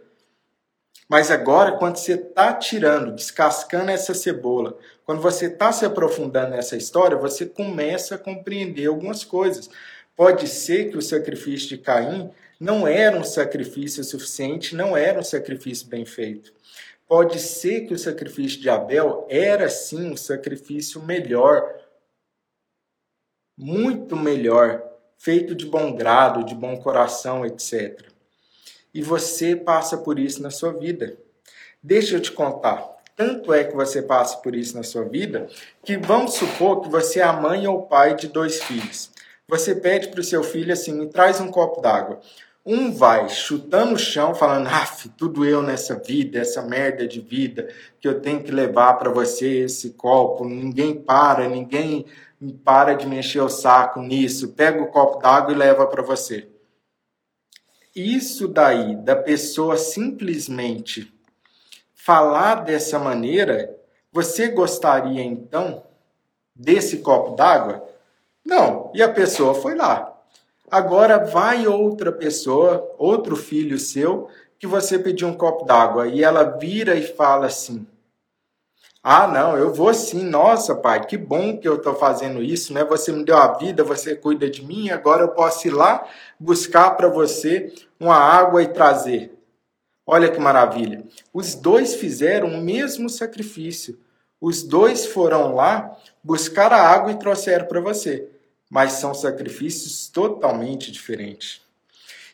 [1.07, 6.75] Mas agora, quando você está tirando, descascando essa cebola, quando você está se aprofundando nessa
[6.75, 9.69] história, você começa a compreender algumas coisas.
[10.17, 15.23] Pode ser que o sacrifício de Caim não era um sacrifício suficiente, não era um
[15.23, 16.51] sacrifício bem feito.
[17.07, 21.75] Pode ser que o sacrifício de Abel era sim um sacrifício melhor,
[23.59, 24.81] muito melhor,
[25.19, 28.07] feito de bom grado, de bom coração, etc.
[28.95, 31.17] E você passa por isso na sua vida.
[31.83, 32.97] Deixa eu te contar.
[33.17, 35.49] Tanto é que você passa por isso na sua vida,
[35.85, 39.11] que vamos supor que você é a mãe ou pai de dois filhos.
[39.49, 42.21] Você pede para o seu filho assim: me traz um copo d'água.
[42.65, 47.69] Um vai chutando o chão, falando: ah, tudo eu nessa vida, essa merda de vida
[48.01, 50.45] que eu tenho que levar para você esse copo.
[50.45, 52.07] Ninguém para, ninguém
[52.65, 56.49] para de me encher o saco nisso, pega o copo d'água e leva para você.
[57.95, 61.13] Isso daí, da pessoa simplesmente
[61.95, 63.77] falar dessa maneira,
[64.13, 65.83] você gostaria então
[66.55, 67.85] desse copo d'água?
[68.45, 70.17] Não, e a pessoa foi lá.
[70.71, 76.45] Agora vai outra pessoa, outro filho seu, que você pediu um copo d'água e ela
[76.45, 77.87] vira e fala assim:
[79.03, 80.25] ah, não, eu vou sim.
[80.25, 82.85] Nossa, pai, que bom que eu estou fazendo isso, né?
[82.85, 86.07] Você me deu a vida, você cuida de mim, agora eu posso ir lá
[86.39, 89.33] buscar para você uma água e trazer.
[90.07, 91.05] Olha que maravilha.
[91.33, 93.99] Os dois fizeram o mesmo sacrifício.
[94.41, 98.29] Os dois foram lá buscar a água e trouxeram para você.
[98.71, 101.61] Mas são sacrifícios totalmente diferentes.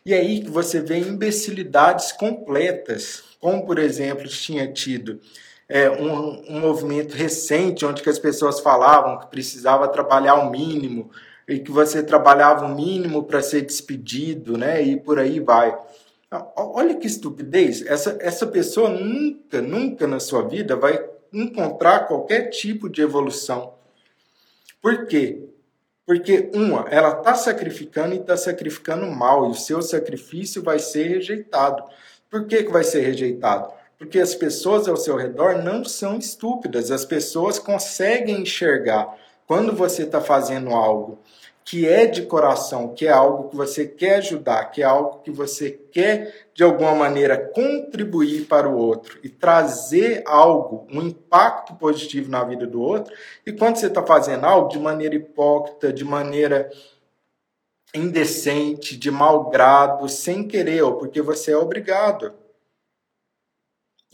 [0.05, 5.19] E aí que você vê imbecilidades completas, como por exemplo tinha tido
[5.67, 11.09] é, um, um movimento recente onde que as pessoas falavam que precisava trabalhar o mínimo
[11.47, 14.81] e que você trabalhava o mínimo para ser despedido, né?
[14.81, 15.77] E por aí vai.
[16.55, 17.85] Olha que estupidez.
[17.85, 23.73] Essa, essa pessoa nunca, nunca na sua vida vai encontrar qualquer tipo de evolução.
[24.81, 25.49] Por quê?
[26.05, 31.07] Porque, uma, ela está sacrificando e está sacrificando mal, e o seu sacrifício vai ser
[31.07, 31.83] rejeitado.
[32.29, 33.73] Por que, que vai ser rejeitado?
[33.97, 39.15] Porque as pessoas ao seu redor não são estúpidas, as pessoas conseguem enxergar
[39.47, 41.19] quando você está fazendo algo
[41.65, 45.31] que é de coração, que é algo que você quer ajudar, que é algo que
[45.31, 52.29] você quer de alguma maneira contribuir para o outro e trazer algo, um impacto positivo
[52.29, 53.11] na vida do outro,
[53.43, 56.69] e quando você está fazendo algo de maneira hipócrita, de maneira
[57.95, 62.31] indecente, de mau grado, sem querer, ou porque você é obrigado.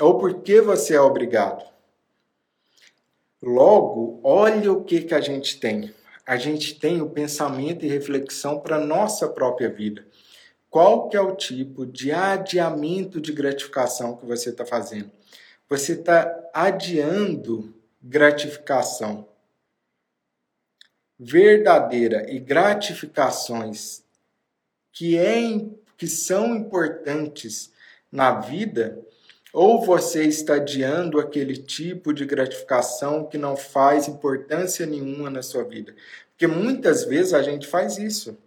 [0.02, 1.64] Ou porque você é obrigado.
[3.42, 5.94] Logo, olha o que, que a gente tem
[6.26, 10.06] a gente tem o pensamento e reflexão para nossa própria vida.
[10.70, 15.12] Qual que é o tipo de adiamento de gratificação que você está fazendo?
[15.68, 19.28] Você está adiando gratificação
[21.20, 24.04] verdadeira e gratificações
[24.92, 25.66] que, é,
[25.98, 27.72] que são importantes
[28.12, 29.06] na vida,
[29.54, 35.64] ou você está adiando aquele tipo de gratificação que não faz importância nenhuma na sua
[35.64, 35.94] vida.
[36.32, 38.38] Porque muitas vezes a gente faz isso.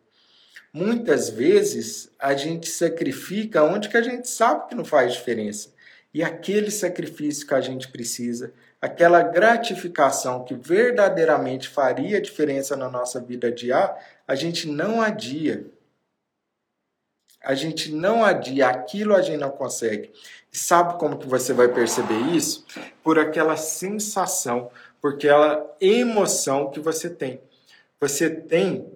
[0.73, 5.73] Muitas vezes a gente sacrifica onde que a gente sabe que não faz diferença.
[6.13, 13.21] E aquele sacrifício que a gente precisa, aquela gratificação que verdadeiramente faria diferença na nossa
[13.21, 15.67] vida diária, a gente não adia.
[17.43, 20.11] A gente não adia, aquilo a gente não consegue.
[20.55, 22.65] Sabe como que você vai perceber isso?
[23.03, 27.41] Por aquela sensação, por aquela emoção que você tem
[28.05, 28.87] você tem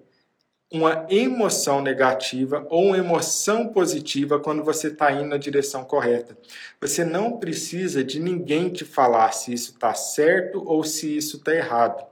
[0.71, 6.37] uma emoção negativa ou uma emoção positiva quando você está indo na direção correta.
[6.79, 11.55] Você não precisa de ninguém te falar se isso está certo ou se isso está
[11.55, 12.05] errado.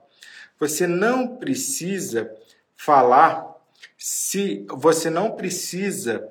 [0.59, 2.33] Você não precisa
[2.75, 3.45] falar
[3.95, 6.27] se você não precisa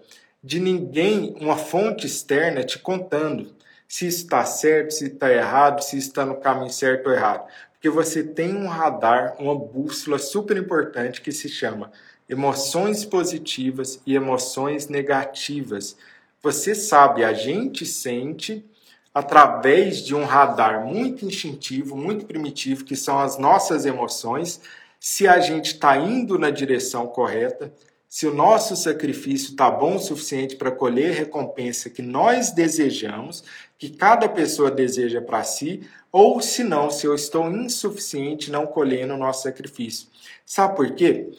[0.47, 3.55] de ninguém, uma fonte externa te contando
[3.89, 7.47] se está certo, se está errado, se está no caminho certo ou errado
[7.87, 11.93] que você tem um radar, uma bússola super importante que se chama
[12.29, 15.97] emoções positivas e emoções negativas.
[16.43, 18.65] Você sabe, a gente sente
[19.15, 24.61] através de um radar muito instintivo, muito primitivo, que são as nossas emoções,
[24.99, 27.73] se a gente está indo na direção correta,
[28.17, 33.45] se o nosso sacrifício está bom o suficiente para colher a recompensa que nós desejamos,
[33.77, 39.13] que cada pessoa deseja para si, ou se não, se eu estou insuficiente não colhendo
[39.13, 40.09] o nosso sacrifício.
[40.47, 41.31] Sabe por quê?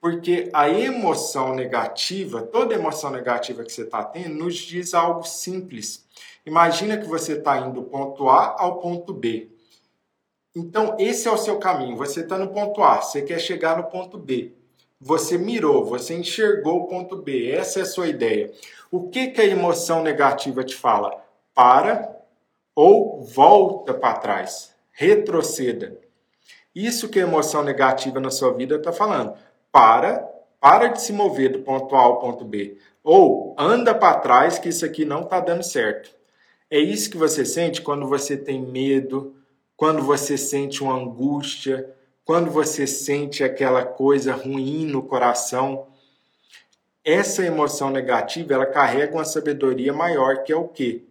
[0.00, 6.04] Porque a emoção negativa, toda emoção negativa que você está tendo, nos diz algo simples.
[6.44, 9.50] Imagina que você está indo do ponto A ao ponto B.
[10.52, 11.96] Então, esse é o seu caminho.
[11.96, 14.52] Você está no ponto A, você quer chegar no ponto B.
[15.06, 17.50] Você mirou, você enxergou o ponto B.
[17.50, 18.50] Essa é a sua ideia.
[18.90, 21.22] O que, que a emoção negativa te fala?
[21.54, 22.16] Para,
[22.74, 25.98] ou volta para trás, retroceda.
[26.74, 29.34] Isso que a emoção negativa na sua vida está falando.
[29.70, 30.26] Para,
[30.58, 32.78] para de se mover do ponto A ao ponto B.
[33.02, 36.08] Ou anda para trás que isso aqui não está dando certo.
[36.70, 39.34] É isso que você sente quando você tem medo,
[39.76, 45.88] quando você sente uma angústia, quando você sente aquela coisa ruim no coração.
[47.04, 51.02] Essa emoção negativa, ela carrega uma sabedoria maior que é o quê?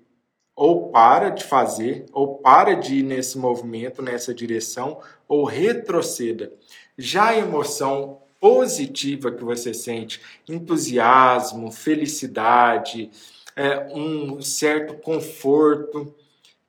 [0.56, 6.52] ou para de fazer, ou para de ir nesse movimento, nessa direção, ou retroceda.
[6.98, 13.10] Já a emoção positiva que você sente, entusiasmo, felicidade,
[13.56, 16.14] é, um certo conforto,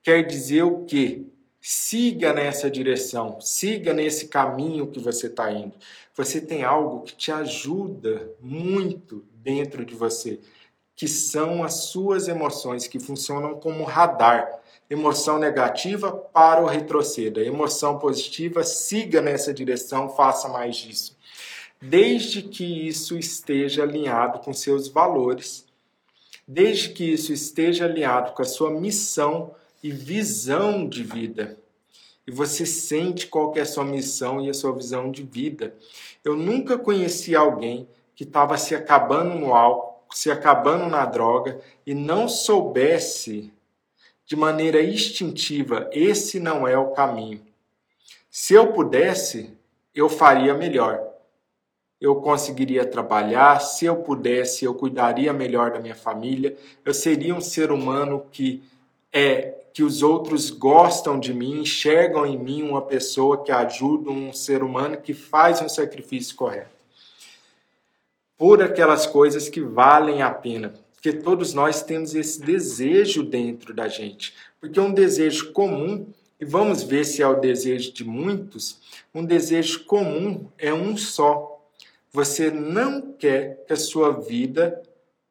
[0.02, 1.22] quer dizer o quê?
[1.66, 5.72] Siga nessa direção, siga nesse caminho que você está indo.
[6.14, 10.40] Você tem algo que te ajuda muito dentro de você
[10.94, 14.46] que são as suas emoções, que funcionam como radar.
[14.90, 17.40] Emoção negativa, para o retroceda.
[17.42, 21.16] Emoção positiva, siga nessa direção, faça mais disso.
[21.80, 25.64] Desde que isso esteja alinhado com seus valores,
[26.46, 29.54] desde que isso esteja alinhado com a sua missão
[29.84, 31.56] e visão de vida.
[32.26, 35.76] E você sente qual é a sua missão e a sua visão de vida.
[36.24, 41.92] Eu nunca conheci alguém que estava se acabando no álcool se acabando na droga e
[41.92, 43.52] não soubesse
[44.24, 47.42] de maneira instintiva, esse não é o caminho.
[48.30, 49.52] Se eu pudesse,
[49.92, 51.02] eu faria melhor.
[52.00, 57.40] Eu conseguiria trabalhar, se eu pudesse, eu cuidaria melhor da minha família, eu seria um
[57.40, 58.62] ser humano que
[59.12, 64.32] é que os outros gostam de mim, enxergam em mim uma pessoa que ajuda um
[64.32, 66.70] ser humano que faz um sacrifício correto.
[68.38, 73.88] Por aquelas coisas que valem a pena, porque todos nós temos esse desejo dentro da
[73.88, 74.32] gente.
[74.60, 76.06] Porque é um desejo comum,
[76.40, 78.78] e vamos ver se é o desejo de muitos,
[79.12, 81.60] um desejo comum é um só.
[82.12, 84.80] Você não quer que a sua vida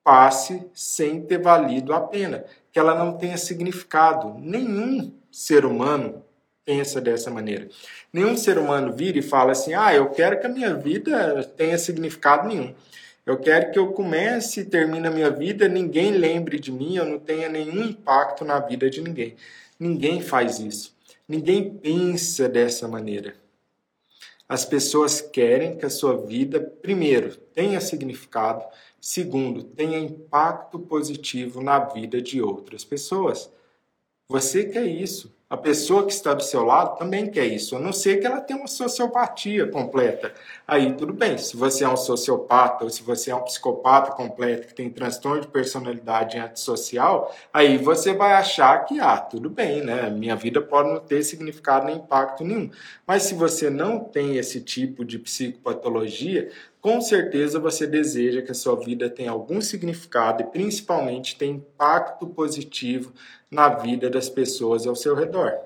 [0.04, 4.36] passe sem ter valido a pena, que ela não tenha significado.
[4.40, 6.24] Nenhum ser humano
[6.66, 7.68] pensa dessa maneira.
[8.12, 11.78] Nenhum ser humano vira e fala assim: ah, eu quero que a minha vida tenha
[11.78, 12.74] significado nenhum.
[13.26, 17.06] Eu quero que eu comece e termine a minha vida, ninguém lembre de mim, eu
[17.06, 19.36] não tenha nenhum impacto na vida de ninguém.
[19.80, 20.94] Ninguém faz isso.
[21.26, 23.34] Ninguém pensa dessa maneira.
[24.48, 28.64] As pessoas querem que a sua vida, primeiro, tenha significado,
[29.04, 33.52] segundo, tenha impacto positivo na vida de outras pessoas.
[34.30, 35.36] Você quer isso.
[35.50, 38.40] A pessoa que está do seu lado também quer isso, a não ser que ela
[38.40, 40.34] tenha uma sociopatia completa.
[40.66, 44.68] Aí tudo bem, se você é um sociopata ou se você é um psicopata completo
[44.68, 50.10] que tem transtorno de personalidade antissocial, aí você vai achar que, ah, tudo bem, né?
[50.10, 52.72] Minha vida pode não ter significado nem impacto nenhum.
[53.06, 56.50] Mas se você não tem esse tipo de psicopatologia,
[56.84, 62.28] com certeza você deseja que a sua vida tenha algum significado e principalmente tenha impacto
[62.28, 63.14] positivo
[63.50, 65.58] na vida das pessoas ao seu redor.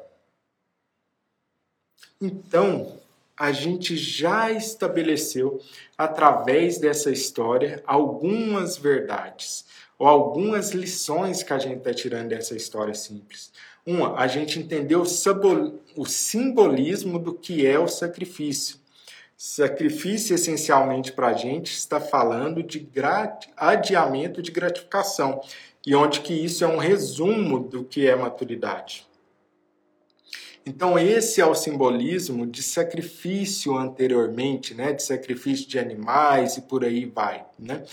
[2.21, 2.99] Então,
[3.35, 5.59] a gente já estabeleceu
[5.97, 9.65] através dessa história algumas verdades
[9.97, 13.51] ou algumas lições que a gente está tirando dessa história simples.
[13.83, 18.77] Uma, a gente entendeu o simbolismo do que é o sacrifício.
[19.39, 22.89] Sacrifício, essencialmente, para a gente, está falando de
[23.55, 25.39] adiamento de gratificação,
[25.85, 29.05] e onde que isso é um resumo do que é maturidade.
[30.65, 34.91] Então, esse é o simbolismo de sacrifício anteriormente, né?
[34.91, 37.45] de sacrifício de animais e por aí vai.
[37.59, 37.83] Né?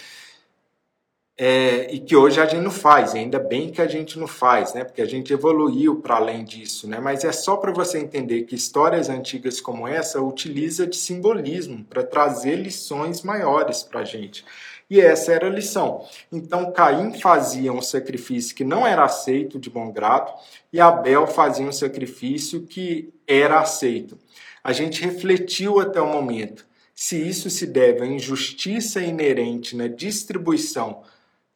[1.37, 4.73] É, e que hoje a gente não faz, ainda bem que a gente não faz,
[4.73, 4.85] né?
[4.85, 7.01] Porque a gente evoluiu para além disso, né?
[7.01, 12.05] Mas é só para você entender que histórias antigas como essa utiliza de simbolismo para
[12.05, 14.45] trazer lições maiores para a gente.
[14.89, 16.07] E essa era a lição.
[16.31, 20.33] Então Caim fazia um sacrifício que não era aceito de bom grado
[20.73, 24.17] e Abel fazia um sacrifício que era aceito.
[24.63, 26.65] A gente refletiu até o momento
[26.95, 31.03] se isso se deve à injustiça inerente na distribuição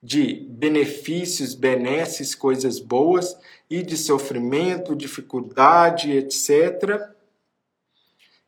[0.02, 3.36] de benefícios, benesses, coisas boas
[3.68, 7.08] e de sofrimento, dificuldade, etc.,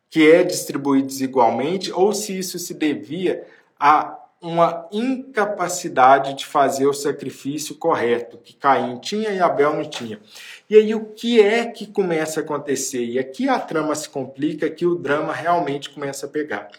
[0.09, 3.47] que é distribuído desigualmente, ou se isso se devia
[3.79, 10.19] a uma incapacidade de fazer o sacrifício correto, que Caim tinha e Abel não tinha.
[10.67, 13.05] E aí o que é que começa a acontecer?
[13.05, 16.69] E aqui a trama se complica, que o drama realmente começa a pegar.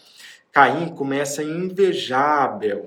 [0.51, 2.87] Caim começa a invejar Abel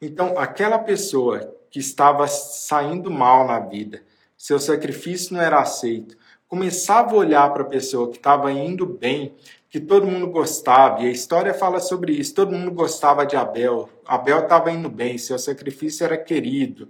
[0.00, 4.02] então, aquela pessoa que estava saindo mal na vida,
[4.36, 9.34] seu sacrifício não era aceito, começava a olhar para a pessoa que estava indo bem,
[9.68, 13.88] que todo mundo gostava, e a história fala sobre isso, todo mundo gostava de Abel,
[14.06, 16.88] Abel estava indo bem, seu sacrifício era querido,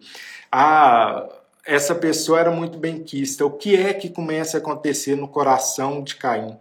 [0.53, 1.29] ah,
[1.67, 3.45] essa pessoa era muito benquista.
[3.45, 6.57] O que é que começa a acontecer no coração de Caim?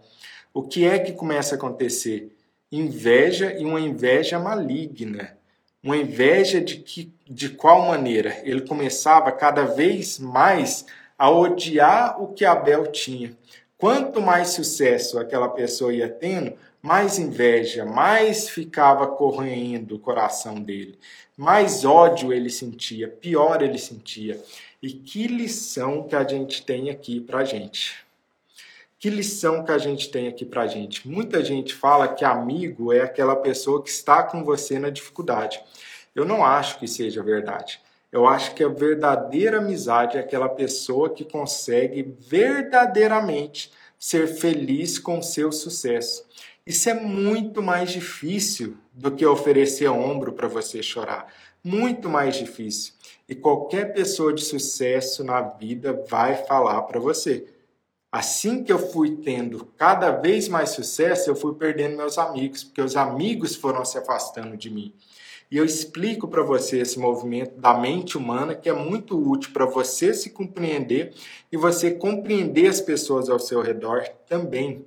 [0.52, 2.36] O que é que começa a acontecer?
[2.70, 5.37] Inveja e uma inveja maligna
[5.82, 10.86] uma inveja de, que, de qual maneira ele começava cada vez mais
[11.18, 13.36] a odiar o que Abel tinha.
[13.76, 20.98] Quanto mais sucesso aquela pessoa ia tendo, mais inveja, mais ficava correndo o coração dele,
[21.36, 24.40] mais ódio ele sentia, pior ele sentia.
[24.82, 28.07] E que lição que a gente tem aqui para gente.
[28.98, 31.06] Que lição que a gente tem aqui pra gente?
[31.06, 35.62] Muita gente fala que amigo é aquela pessoa que está com você na dificuldade.
[36.16, 37.80] Eu não acho que seja verdade.
[38.10, 45.22] Eu acho que a verdadeira amizade é aquela pessoa que consegue verdadeiramente ser feliz com
[45.22, 46.26] seu sucesso.
[46.66, 51.32] Isso é muito mais difícil do que oferecer ombro para você chorar.
[51.62, 52.94] Muito mais difícil.
[53.28, 57.46] E qualquer pessoa de sucesso na vida vai falar para você.
[58.10, 62.80] Assim que eu fui tendo cada vez mais sucesso, eu fui perdendo meus amigos, porque
[62.80, 64.94] os amigos foram se afastando de mim.
[65.50, 69.66] E eu explico para você esse movimento da mente humana que é muito útil para
[69.66, 71.14] você se compreender
[71.52, 74.86] e você compreender as pessoas ao seu redor também.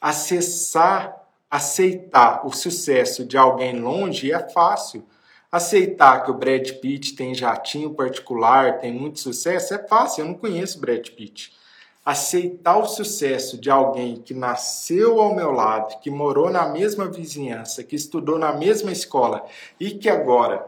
[0.00, 5.04] Acessar, aceitar o sucesso de alguém longe é fácil.
[5.52, 10.22] Aceitar que o Brad Pitt tem jatinho particular, tem muito sucesso, é fácil.
[10.22, 11.59] Eu não conheço Brad Pitt
[12.04, 17.84] aceitar o sucesso de alguém que nasceu ao meu lado, que morou na mesma vizinhança,
[17.84, 19.46] que estudou na mesma escola
[19.78, 20.66] e que agora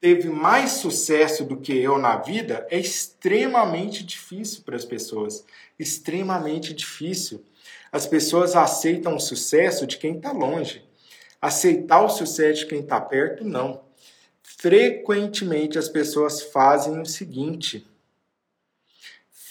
[0.00, 5.44] teve mais sucesso do que eu na vida é extremamente difícil para as pessoas.
[5.78, 7.42] Extremamente difícil.
[7.90, 10.84] As pessoas aceitam o sucesso de quem está longe.
[11.40, 13.80] Aceitar o sucesso de quem está perto, não.
[14.42, 17.86] Frequentemente as pessoas fazem o seguinte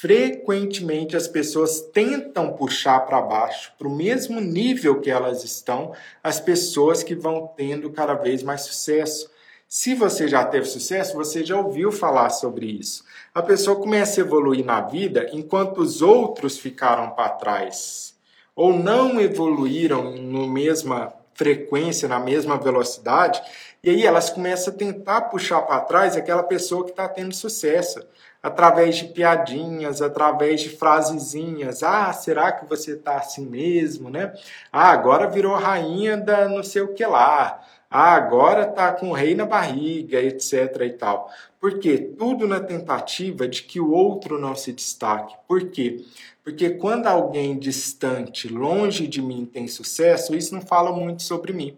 [0.03, 6.41] frequentemente as pessoas tentam puxar para baixo, para o mesmo nível que elas estão, as
[6.41, 9.31] pessoas que vão tendo cada vez mais sucesso.
[9.65, 13.05] Se você já teve sucesso, você já ouviu falar sobre isso.
[13.33, 18.13] A pessoa começa a evoluir na vida enquanto os outros ficaram para trás
[18.53, 23.41] ou não evoluíram no mesma frequência, na mesma velocidade,
[23.81, 28.05] e aí elas começam a tentar puxar para trás aquela pessoa que está tendo sucesso
[28.43, 31.81] através de piadinhas, através de frasezinhas.
[31.81, 34.33] Ah, será que você está assim mesmo, né?
[34.69, 37.63] Ah, agora virou rainha da não sei o que lá.
[37.89, 41.29] Ah, agora tá com o rei na barriga, etc e tal.
[41.59, 41.97] Por quê?
[41.97, 45.35] Tudo na tentativa de que o outro não se destaque.
[45.47, 46.03] Por quê?
[46.43, 51.77] Porque quando alguém distante, longe de mim tem sucesso, isso não fala muito sobre mim.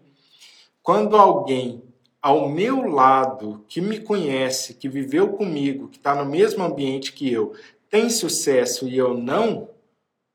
[0.82, 1.82] Quando alguém
[2.26, 7.32] ao meu lado, que me conhece, que viveu comigo, que está no mesmo ambiente que
[7.32, 7.54] eu,
[7.88, 9.68] tem sucesso e eu não,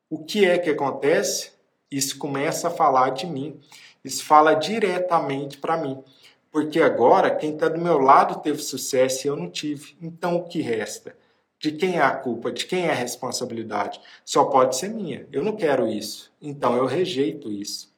[0.09, 1.51] o que é que acontece?
[1.91, 3.59] Isso começa a falar de mim.
[4.05, 6.01] Isso fala diretamente para mim.
[6.49, 9.97] Porque agora quem está do meu lado teve sucesso e eu não tive.
[10.01, 11.13] Então o que resta?
[11.59, 12.53] De quem é a culpa?
[12.53, 13.99] De quem é a responsabilidade?
[14.23, 15.27] Só pode ser minha.
[15.29, 16.31] Eu não quero isso.
[16.41, 17.90] Então eu rejeito isso.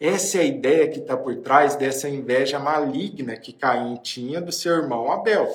[0.00, 4.52] Essa é a ideia que está por trás dessa inveja maligna que Caim tinha do
[4.52, 5.52] seu irmão Abel.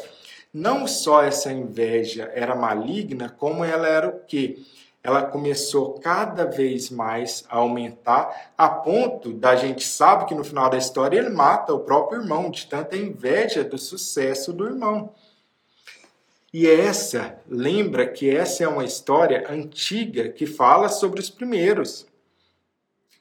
[0.53, 4.57] Não só essa inveja era maligna, como ela era o quê?
[5.01, 10.69] Ela começou cada vez mais a aumentar, a ponto da gente sabe que no final
[10.69, 15.13] da história ele mata o próprio irmão, de tanta inveja do sucesso do irmão.
[16.53, 22.05] E essa, lembra que essa é uma história antiga que fala sobre os primeiros.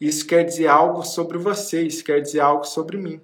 [0.03, 3.21] Isso quer dizer algo sobre você, isso quer dizer algo sobre mim.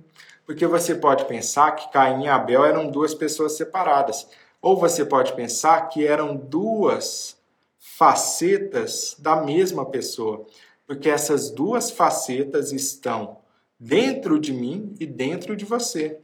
[0.46, 4.28] Porque você pode pensar que Caim e Abel eram duas pessoas separadas.
[4.62, 7.36] Ou você pode pensar que eram duas
[7.80, 10.46] facetas da mesma pessoa.
[10.86, 13.38] Porque essas duas facetas estão
[13.76, 16.20] dentro de mim e dentro de você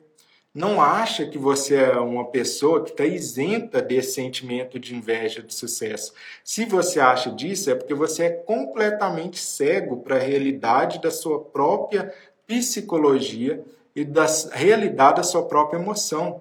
[0.55, 5.53] não acha que você é uma pessoa que está isenta desse sentimento de inveja de
[5.53, 6.13] sucesso.
[6.45, 11.41] Se você acha disso, é porque você é completamente cego para a realidade da sua
[11.41, 12.15] própria
[12.47, 13.65] psicologia
[13.97, 16.41] e da realidade da sua própria emoção.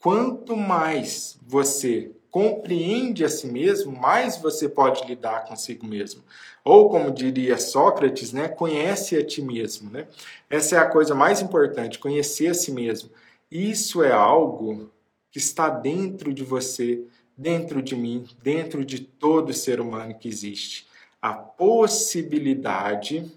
[0.00, 6.24] Quanto mais você compreende a si mesmo, mais você pode lidar consigo mesmo.
[6.64, 10.08] Ou como diria Sócrates, né, conhece a ti mesmo, né?
[10.50, 13.10] Essa é a coisa mais importante, conhecer a si mesmo.
[13.54, 14.90] Isso é algo
[15.30, 17.06] que está dentro de você,
[17.38, 20.88] dentro de mim, dentro de todo ser humano que existe.
[21.22, 23.30] A possibilidade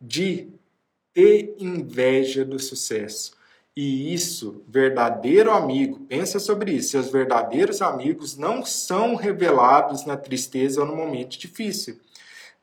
[0.00, 0.48] de
[1.14, 3.36] ter inveja do sucesso.
[3.76, 6.90] E isso, verdadeiro amigo, pensa sobre isso.
[6.90, 12.00] Seus verdadeiros amigos não são revelados na tristeza ou no momento difícil,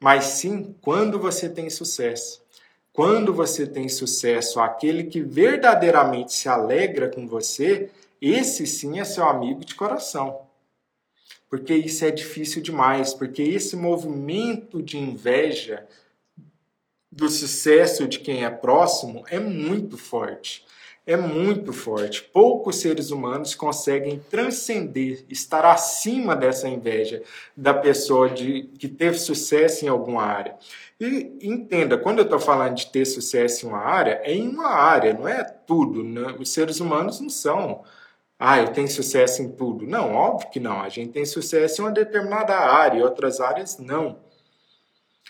[0.01, 2.42] mas sim quando você tem sucesso.
[2.93, 7.89] Quando você tem sucesso, aquele que verdadeiramente se alegra com você,
[8.21, 10.41] esse sim é seu amigo de coração.
[11.49, 15.87] Porque isso é difícil demais, porque esse movimento de inveja
[17.11, 20.63] do sucesso de quem é próximo é muito forte
[21.05, 22.23] é muito forte.
[22.23, 27.21] Poucos seres humanos conseguem transcender, estar acima dessa inveja
[27.55, 30.55] da pessoa de, que teve sucesso em alguma área.
[30.99, 34.69] E entenda, quando eu estou falando de ter sucesso em uma área, é em uma
[34.69, 36.03] área, não é tudo.
[36.03, 36.35] Né?
[36.39, 37.83] Os seres humanos não são.
[38.39, 39.85] Ah, eu tenho sucesso em tudo.
[39.85, 40.81] Não, óbvio que não.
[40.81, 44.19] A gente tem sucesso em uma determinada área, e outras áreas não.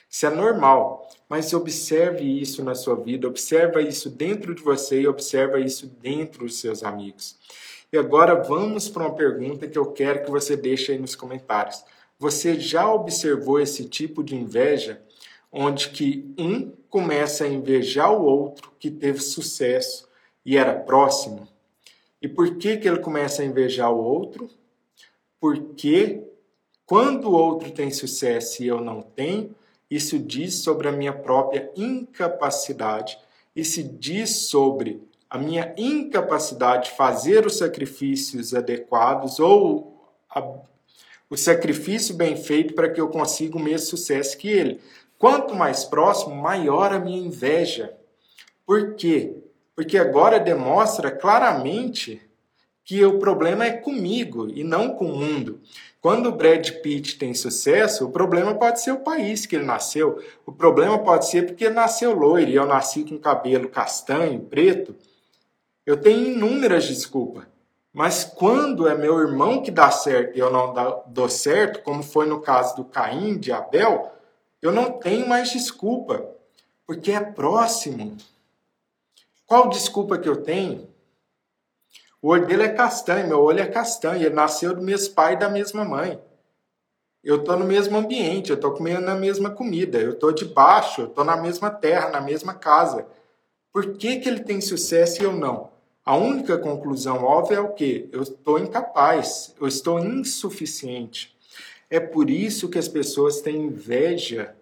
[0.09, 5.08] Isso é normal, mas observe isso na sua vida, observa isso dentro de você e
[5.08, 7.36] observa isso dentro dos seus amigos.
[7.92, 11.84] E agora vamos para uma pergunta que eu quero que você deixe aí nos comentários.
[12.20, 15.02] Você já observou esse tipo de inveja?
[15.54, 20.10] onde que um começa a invejar o outro que teve sucesso
[20.44, 21.48] e era próximo.
[22.20, 24.50] E por que que ele começa a invejar o outro?
[25.40, 26.24] Porque
[26.88, 29.56] quando o outro tem sucesso e eu não tenho,
[29.96, 33.18] isso diz sobre a minha própria incapacidade,
[33.56, 40.41] isso diz sobre a minha incapacidade de fazer os sacrifícios adequados ou a,
[41.30, 44.80] o sacrifício bem feito para que eu consiga o mesmo sucesso que ele.
[45.18, 47.96] Quanto mais próximo, maior a minha inveja.
[48.66, 49.38] Por quê?
[49.76, 52.22] Porque agora demonstra claramente
[52.84, 55.62] que o problema é comigo e não com o mundo.
[56.02, 60.22] Quando o Brad Pitt tem sucesso, o problema pode ser o país que ele nasceu.
[60.46, 64.96] O problema pode ser porque ele nasceu loiro e eu nasci com cabelo castanho, preto.
[65.86, 67.46] Eu tenho inúmeras desculpas.
[67.94, 70.74] Mas quando é meu irmão que dá certo e eu não
[71.08, 74.12] dou certo, como foi no caso do Caim, de Abel,
[74.62, 76.26] eu não tenho mais desculpa,
[76.88, 78.18] porque é próximo.
[79.46, 80.88] Qual desculpa que eu tenho?
[82.24, 84.26] O olho dele é castanho, meu olho é castanho.
[84.26, 86.17] Ele nasceu do mesmo pai e da mesma mãe.
[87.21, 91.07] Eu estou no mesmo ambiente, eu estou comendo a mesma comida, eu estou debaixo, eu
[91.07, 93.05] estou na mesma terra, na mesma casa.
[93.74, 95.71] Por que, que ele tem sucesso e eu não?
[96.05, 98.07] A única conclusão óbvia é o que?
[98.13, 101.36] Eu estou incapaz, eu estou insuficiente.
[101.89, 104.55] É por isso que as pessoas têm inveja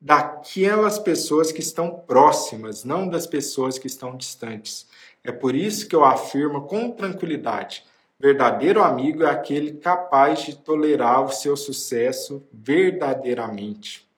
[0.00, 4.88] daquelas pessoas que estão próximas, não das pessoas que estão distantes.
[5.22, 7.84] É por isso que eu afirmo com tranquilidade:
[8.18, 14.08] verdadeiro amigo é aquele capaz de tolerar o seu sucesso verdadeiramente.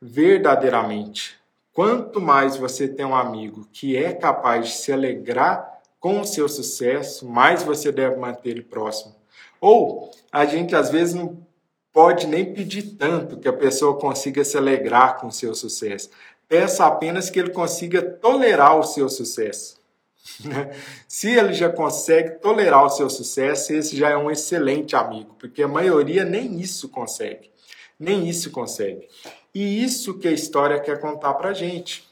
[0.00, 1.38] Verdadeiramente.
[1.72, 6.48] Quanto mais você tem um amigo que é capaz de se alegrar com o seu
[6.48, 9.14] sucesso, mais você deve manter ele próximo.
[9.60, 11.44] Ou a gente às vezes não
[11.92, 16.10] pode nem pedir tanto que a pessoa consiga se alegrar com o seu sucesso.
[16.48, 19.80] Peça apenas que ele consiga tolerar o seu sucesso.
[21.06, 25.62] Se ele já consegue tolerar o seu sucesso, esse já é um excelente amigo, porque
[25.62, 27.50] a maioria nem isso consegue.
[27.98, 29.08] Nem isso consegue.
[29.54, 32.08] E isso que a história quer contar pra gente.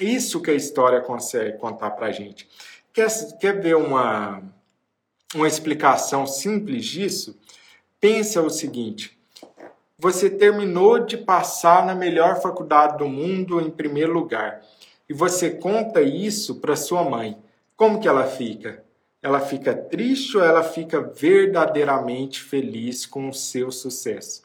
[0.00, 2.48] Isso que a história consegue contar pra gente.
[2.92, 3.08] Quer,
[3.38, 4.42] quer ver uma,
[5.34, 7.38] uma explicação simples disso?
[8.00, 9.15] Pensa o seguinte:
[9.98, 14.62] você terminou de passar na melhor faculdade do mundo em primeiro lugar
[15.08, 17.38] e você conta isso para sua mãe.
[17.76, 18.84] Como que ela fica?
[19.22, 24.44] Ela fica triste ou ela fica verdadeiramente feliz com o seu sucesso?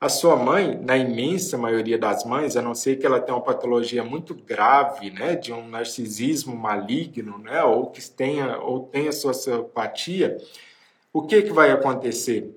[0.00, 3.44] A sua mãe, na imensa maioria das mães, a não ser que ela tenha uma
[3.44, 10.38] patologia muito grave, né, de um narcisismo maligno, né, ou que tenha ou tenha sociopatia,
[11.12, 12.52] o que que vai acontecer?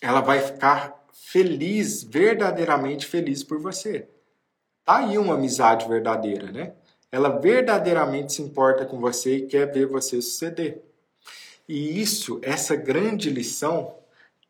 [0.00, 4.08] Ela vai ficar feliz, verdadeiramente feliz por você.
[4.84, 6.72] Tá aí uma amizade verdadeira, né?
[7.10, 10.82] Ela verdadeiramente se importa com você e quer ver você suceder.
[11.68, 13.94] E isso, essa grande lição,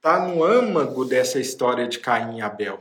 [0.01, 2.81] tá no âmago dessa história de Caim e Abel.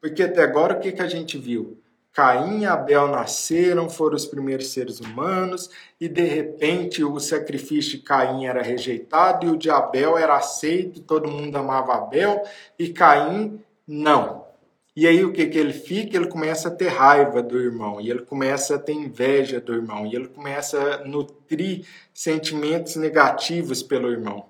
[0.00, 1.79] Porque até agora o que, que a gente viu?
[2.12, 7.98] Caim e Abel nasceram, foram os primeiros seres humanos, e de repente o sacrifício de
[7.98, 12.42] Caim era rejeitado e o de Abel era aceito, todo mundo amava Abel,
[12.78, 14.44] e Caim não.
[14.96, 16.16] E aí o que, que ele fica?
[16.16, 20.04] Ele começa a ter raiva do irmão, e ele começa a ter inveja do irmão,
[20.04, 24.48] e ele começa a nutrir sentimentos negativos pelo irmão.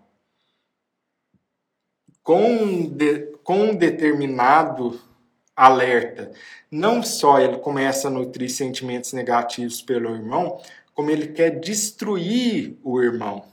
[2.23, 4.99] Com, de, com um determinado
[5.61, 6.33] alerta.
[6.71, 10.59] Não só ele começa a nutrir sentimentos negativos pelo irmão,
[10.95, 13.45] como ele quer destruir o irmão.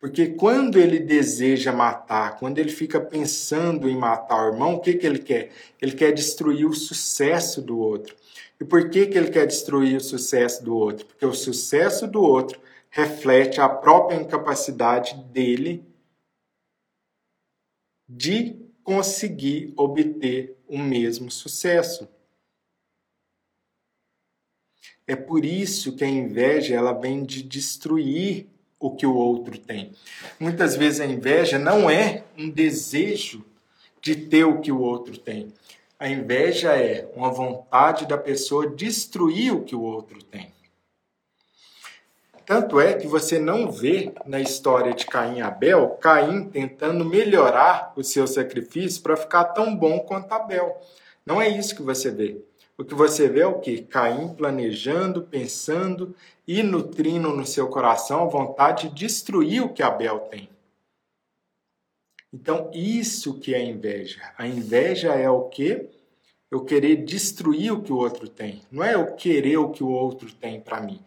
[0.00, 4.94] Porque quando ele deseja matar, quando ele fica pensando em matar o irmão, o que,
[4.94, 5.50] que ele quer?
[5.82, 8.16] Ele quer destruir o sucesso do outro.
[8.58, 11.04] E por que, que ele quer destruir o sucesso do outro?
[11.04, 15.84] Porque o sucesso do outro reflete a própria incapacidade dele
[18.08, 22.08] de conseguir obter o mesmo sucesso.
[25.06, 28.46] É por isso que a inveja ela vem de destruir
[28.80, 29.92] o que o outro tem.
[30.40, 33.44] Muitas vezes a inveja não é um desejo
[34.00, 35.52] de ter o que o outro tem.
[35.98, 40.50] A inveja é uma vontade da pessoa destruir o que o outro tem.
[42.48, 47.92] Tanto é que você não vê na história de Caim e Abel, Caim tentando melhorar
[47.94, 50.80] o seu sacrifício para ficar tão bom quanto Abel.
[51.26, 52.40] Não é isso que você vê.
[52.78, 53.82] O que você vê é o que?
[53.82, 60.20] Caim planejando, pensando e nutrindo no seu coração a vontade de destruir o que Abel
[60.20, 60.48] tem.
[62.32, 64.22] Então, isso que é inveja.
[64.38, 65.90] A inveja é o quê?
[66.50, 68.62] Eu querer destruir o que o outro tem.
[68.72, 70.98] Não é eu querer o que o outro tem para mim.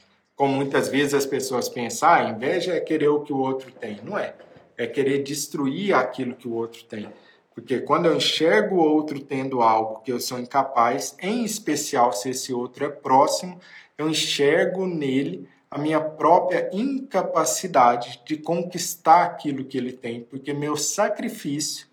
[0.41, 3.99] Como muitas vezes as pessoas pensam, ah, inveja é querer o que o outro tem.
[4.03, 4.33] Não é.
[4.75, 7.13] É querer destruir aquilo que o outro tem.
[7.53, 12.31] Porque quando eu enxergo o outro tendo algo que eu sou incapaz, em especial se
[12.31, 13.59] esse outro é próximo,
[13.95, 20.75] eu enxergo nele a minha própria incapacidade de conquistar aquilo que ele tem, porque meu
[20.75, 21.85] sacrifício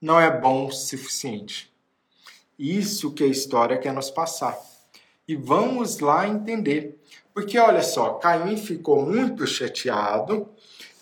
[0.00, 1.70] não é bom o suficiente.
[2.58, 4.58] Isso que a história quer nos passar.
[5.28, 6.98] E vamos lá entender.
[7.34, 10.48] Porque olha só, Caim ficou muito chateado,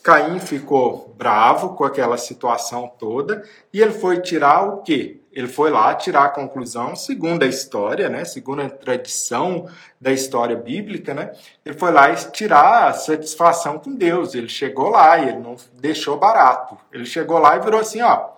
[0.02, 5.18] Caim ficou bravo com aquela situação toda, e ele foi tirar o quê?
[5.38, 9.68] ele foi lá tirar a conclusão, segundo a história, né, segundo a tradição
[10.00, 11.32] da história bíblica, né,
[11.64, 14.34] ele foi lá tirar a satisfação com Deus.
[14.34, 16.76] Ele chegou lá e ele não deixou barato.
[16.92, 18.30] Ele chegou lá e virou assim, ó,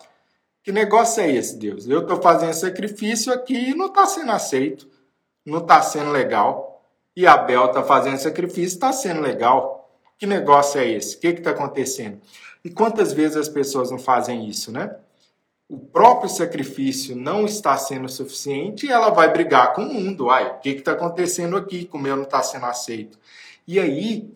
[0.63, 1.89] que negócio é esse, Deus?
[1.89, 4.87] Eu estou fazendo sacrifício aqui e não está sendo aceito,
[5.43, 6.70] não está sendo legal.
[7.17, 9.91] E Abel está fazendo sacrifício, está sendo legal.
[10.19, 11.17] Que negócio é esse?
[11.17, 12.21] O que está acontecendo?
[12.65, 14.95] E quantas vezes as pessoas não fazem isso, né?
[15.71, 20.29] o próprio sacrifício não está sendo suficiente e ela vai brigar com o mundo.
[20.29, 21.85] Ai, o que está acontecendo aqui?
[21.85, 23.17] Como eu não está sendo aceito?
[23.69, 24.29] E aí,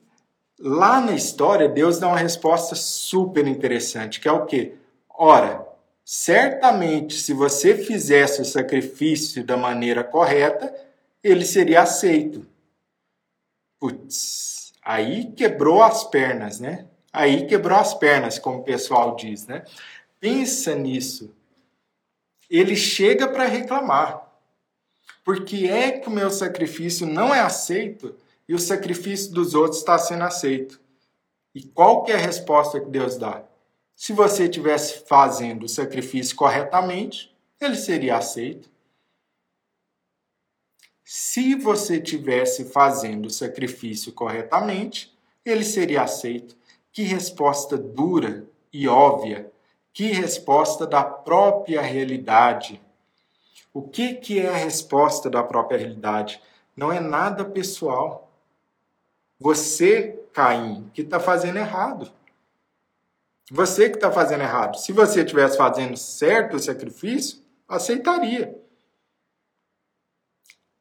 [0.61, 4.75] lá na história, Deus dá uma resposta super interessante, que é o quê?
[5.11, 5.67] Ora,
[6.05, 10.73] certamente se você fizesse o sacrifício da maneira correta,
[11.21, 12.47] ele seria aceito.
[13.85, 16.87] Putz, aí quebrou as pernas, né?
[17.13, 19.63] Aí quebrou as pernas, como o pessoal diz, né?
[20.19, 21.35] pensa nisso.
[22.49, 24.27] Ele chega para reclamar.
[25.23, 28.17] Porque é que o meu sacrifício não é aceito
[28.49, 30.81] e o sacrifício dos outros está sendo aceito.
[31.55, 33.45] E qual que é a resposta que Deus dá?
[33.95, 38.71] Se você estivesse fazendo o sacrifício corretamente, ele seria aceito.
[41.05, 46.57] Se você estivesse fazendo o sacrifício corretamente, ele seria aceito.
[46.93, 49.53] Que resposta dura e óbvia
[49.95, 52.83] que resposta da própria realidade.
[53.73, 56.43] O que, que é a resposta da própria realidade?
[56.77, 58.29] Não é nada pessoal.
[59.39, 62.11] Você, Caim, que está fazendo errado.
[63.53, 64.79] Você que está fazendo errado.
[64.79, 67.39] Se você estivesse fazendo certo o sacrifício,
[67.69, 68.59] aceitaria.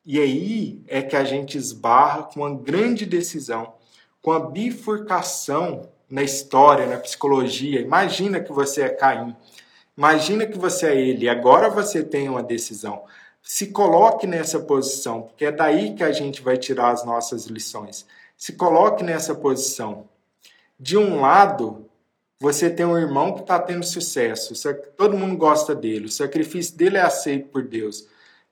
[0.05, 3.73] E aí é que a gente esbarra com uma grande decisão,
[4.21, 7.79] com a bifurcação na história, na psicologia.
[7.79, 9.35] Imagina que você é Caim.
[9.97, 11.29] Imagina que você é ele.
[11.29, 13.03] Agora você tem uma decisão.
[13.41, 18.05] Se coloque nessa posição, porque é daí que a gente vai tirar as nossas lições.
[18.37, 20.07] Se coloque nessa posição.
[20.79, 21.89] De um lado,
[22.39, 24.53] você tem um irmão que está tendo sucesso,
[24.97, 28.05] todo mundo gosta dele, o sacrifício dele é aceito por Deus.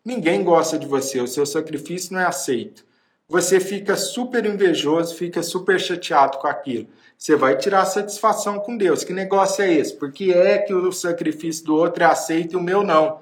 [0.04, 2.86] Ninguém gosta de você, o seu sacrifício não é aceito.
[3.28, 6.90] Você fica super invejoso, fica super chateado com aquilo.
[7.18, 9.04] Você vai tirar satisfação com Deus.
[9.04, 9.96] Que negócio é esse?
[9.96, 13.22] Porque é que o sacrifício do outro é aceito e o meu não.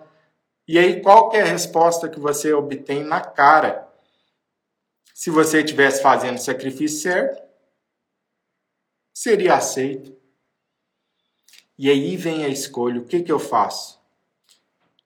[0.67, 3.87] E aí, qual é a resposta que você obtém na cara?
[5.13, 7.43] Se você estivesse fazendo o sacrifício certo,
[9.13, 10.15] seria aceito.
[11.77, 13.99] E aí vem a escolha: o que, que eu faço?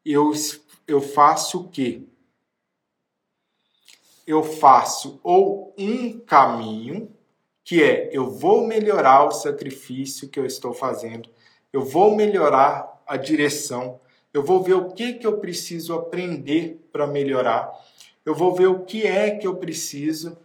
[0.05, 0.31] Eu,
[0.87, 2.03] eu faço o quê?
[4.25, 7.11] Eu faço ou um caminho
[7.63, 11.29] que é eu vou melhorar o sacrifício que eu estou fazendo,
[11.71, 13.99] eu vou melhorar a direção,
[14.33, 17.71] eu vou ver o que, que eu preciso aprender para melhorar,
[18.25, 20.37] eu vou ver o que é que eu preciso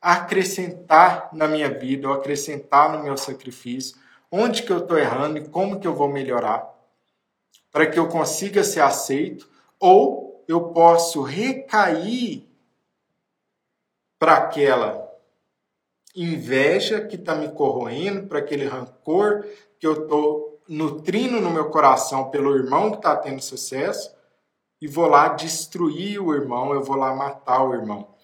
[0.00, 3.96] acrescentar na minha vida, ou acrescentar no meu sacrifício,
[4.30, 6.68] onde que eu estou errando e como que eu vou melhorar,
[7.70, 9.48] para que eu consiga ser aceito,
[9.82, 12.48] ou eu posso recair
[14.16, 15.10] para aquela
[16.14, 19.44] inveja que está me corroendo, para aquele rancor
[19.80, 24.14] que eu estou nutrindo no meu coração pelo irmão que está tendo sucesso,
[24.80, 28.14] e vou lá destruir o irmão, eu vou lá matar o irmão.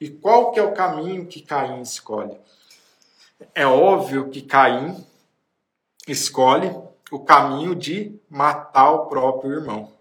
[0.00, 2.40] E qual que é o caminho que Caim escolhe?
[3.54, 5.06] É óbvio que Caim
[6.08, 6.74] escolhe
[7.10, 9.91] o caminho de matar o próprio irmão.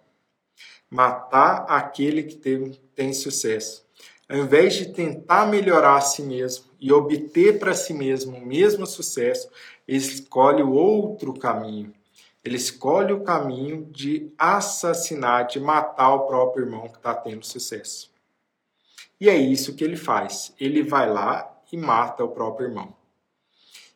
[0.92, 3.84] Matar aquele que tem, sucesso.
[4.30, 8.86] Ao invés de tentar melhorar a si mesmo, e obter para si mesmo o mesmo
[8.86, 9.50] sucesso,
[9.88, 11.94] ele escolhe o outro caminho.
[12.44, 18.12] Ele escolhe o caminho de assassinar, de matar o próprio irmão que está tendo sucesso.
[19.20, 20.54] E é isso que ele faz.
[20.60, 22.96] Ele vai lá e mata o próprio irmão.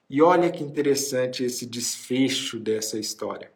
[0.07, 3.51] E olha que interessante esse desfecho dessa história.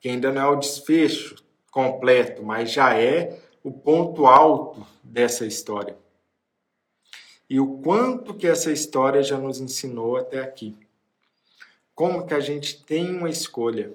[0.00, 1.36] que ainda não é o desfecho
[1.70, 5.96] completo, mas já é o ponto alto dessa história.
[7.48, 10.76] E o quanto que essa história já nos ensinou até aqui.
[11.94, 13.92] Como que a gente tem uma escolha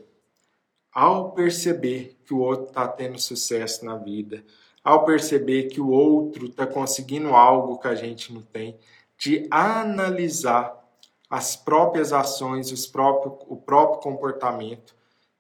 [0.92, 4.44] ao perceber que o outro está tendo sucesso na vida,
[4.84, 8.78] ao perceber que o outro está conseguindo algo que a gente não tem,
[9.18, 10.84] de analisar
[11.30, 14.94] as próprias ações, os próprios, o próprio comportamento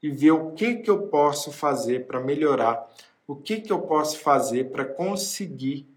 [0.04, 2.86] e ver o que, que eu posso fazer para melhorar,
[3.26, 5.88] o que, que eu posso fazer para conseguir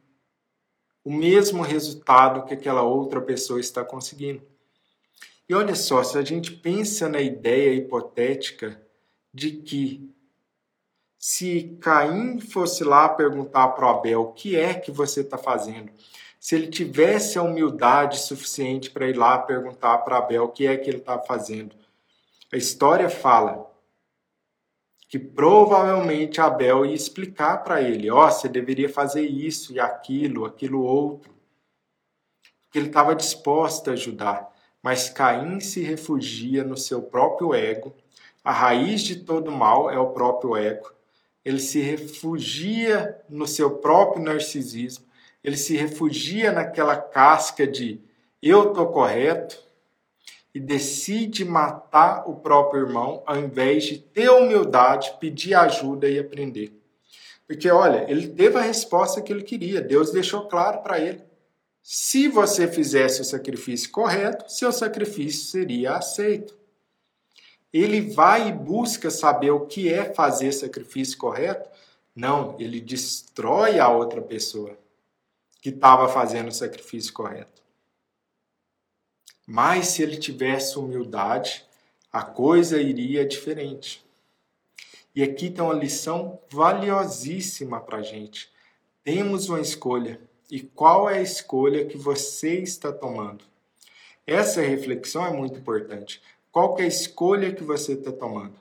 [1.04, 4.42] o mesmo resultado que aquela outra pessoa está conseguindo.
[5.48, 8.80] E olha só, se a gente pensa na ideia hipotética
[9.34, 10.08] de que
[11.18, 15.90] se Caim fosse lá perguntar para Abel o que é que você está fazendo,
[16.38, 20.76] se ele tivesse a humildade suficiente para ir lá perguntar para Abel o que é
[20.76, 21.74] que ele está fazendo.
[22.52, 23.65] A história fala
[25.16, 30.44] que provavelmente Abel ia explicar para ele: ó, oh, você deveria fazer isso e aquilo,
[30.44, 31.34] aquilo outro.
[32.64, 34.54] Porque ele estava disposto a ajudar.
[34.82, 37.94] Mas Caim se refugia no seu próprio ego.
[38.44, 40.92] A raiz de todo mal é o próprio ego.
[41.44, 45.06] Ele se refugia no seu próprio narcisismo
[45.46, 48.00] ele se refugia naquela casca de
[48.42, 49.62] eu tô correto
[50.56, 56.72] e decide matar o próprio irmão ao invés de ter humildade, pedir ajuda e aprender.
[57.46, 61.22] Porque olha, ele teve a resposta que ele queria, Deus deixou claro para ele.
[61.82, 66.56] Se você fizesse o sacrifício correto, seu sacrifício seria aceito.
[67.70, 71.68] Ele vai e busca saber o que é fazer sacrifício correto?
[72.14, 74.74] Não, ele destrói a outra pessoa
[75.60, 77.55] que estava fazendo o sacrifício correto.
[79.46, 81.64] Mas se ele tivesse humildade,
[82.12, 84.04] a coisa iria diferente.
[85.14, 88.50] E aqui tem uma lição valiosíssima para a gente.
[89.04, 90.20] Temos uma escolha.
[90.50, 93.44] E qual é a escolha que você está tomando?
[94.26, 96.20] Essa reflexão é muito importante.
[96.50, 98.54] Qual é a escolha que você está tomando?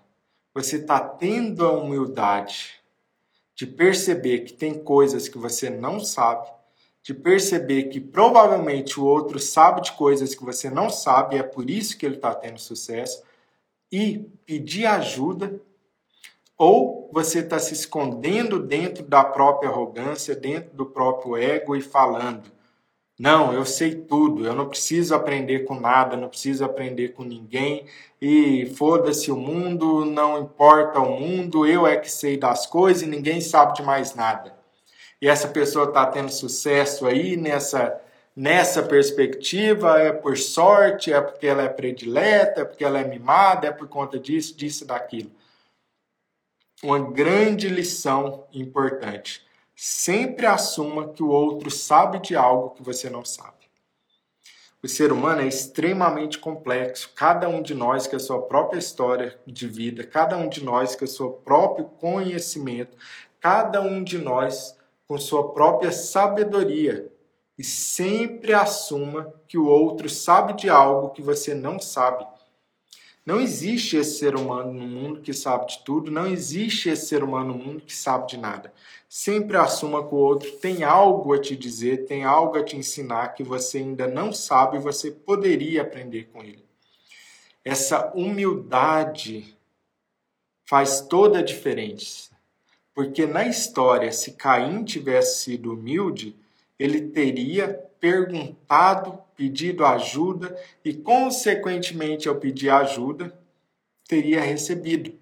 [0.53, 2.75] Você está tendo a humildade
[3.55, 6.47] de perceber que tem coisas que você não sabe
[7.05, 11.43] de perceber que provavelmente o outro sabe de coisas que você não sabe, e é
[11.43, 13.21] por isso que ele está tendo sucesso,
[13.91, 15.61] e pedir ajuda,
[16.57, 22.51] ou você está se escondendo dentro da própria arrogância, dentro do próprio ego e falando:
[23.19, 27.85] não, eu sei tudo, eu não preciso aprender com nada, não preciso aprender com ninguém,
[28.19, 33.05] e foda-se o mundo, não importa o mundo, eu é que sei das coisas e
[33.05, 34.54] ninguém sabe de mais nada
[35.25, 37.99] e essa pessoa está tendo sucesso aí nessa,
[38.35, 43.65] nessa perspectiva, é por sorte, é porque ela é predileta, é porque ela é mimada,
[43.65, 45.31] é por conta disso, disso daquilo.
[46.83, 49.43] Uma grande lição importante.
[49.75, 53.65] Sempre assuma que o outro sabe de algo que você não sabe.
[54.83, 57.11] O ser humano é extremamente complexo.
[57.15, 60.95] Cada um de nós com a sua própria história de vida, cada um de nós
[60.95, 62.95] com o seu próprio conhecimento,
[63.39, 64.75] cada um de nós
[65.07, 67.11] com sua própria sabedoria
[67.57, 72.25] e sempre assuma que o outro sabe de algo que você não sabe.
[73.25, 77.23] Não existe esse ser humano no mundo que sabe de tudo, não existe esse ser
[77.23, 78.71] humano no mundo que sabe de nada.
[79.09, 83.29] Sempre assuma que o outro tem algo a te dizer, tem algo a te ensinar
[83.29, 86.63] que você ainda não sabe e você poderia aprender com ele.
[87.63, 89.57] Essa humildade
[90.65, 92.34] faz toda a diferença.
[92.95, 96.33] Porque na história, se Caim tivesse sido humilde,
[96.79, 97.67] ele teria
[97.99, 103.37] perguntado, pedido ajuda e, consequentemente, ao pedir ajuda,
[104.07, 105.13] teria recebido.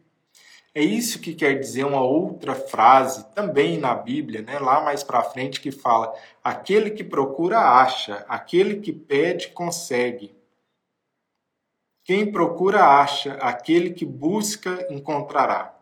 [0.76, 4.60] É isso que quer dizer uma outra frase, também na Bíblia, né?
[4.60, 6.14] lá mais para frente, que fala:
[6.44, 10.36] aquele que procura, acha, aquele que pede, consegue.
[12.04, 15.73] Quem procura, acha, aquele que busca, encontrará.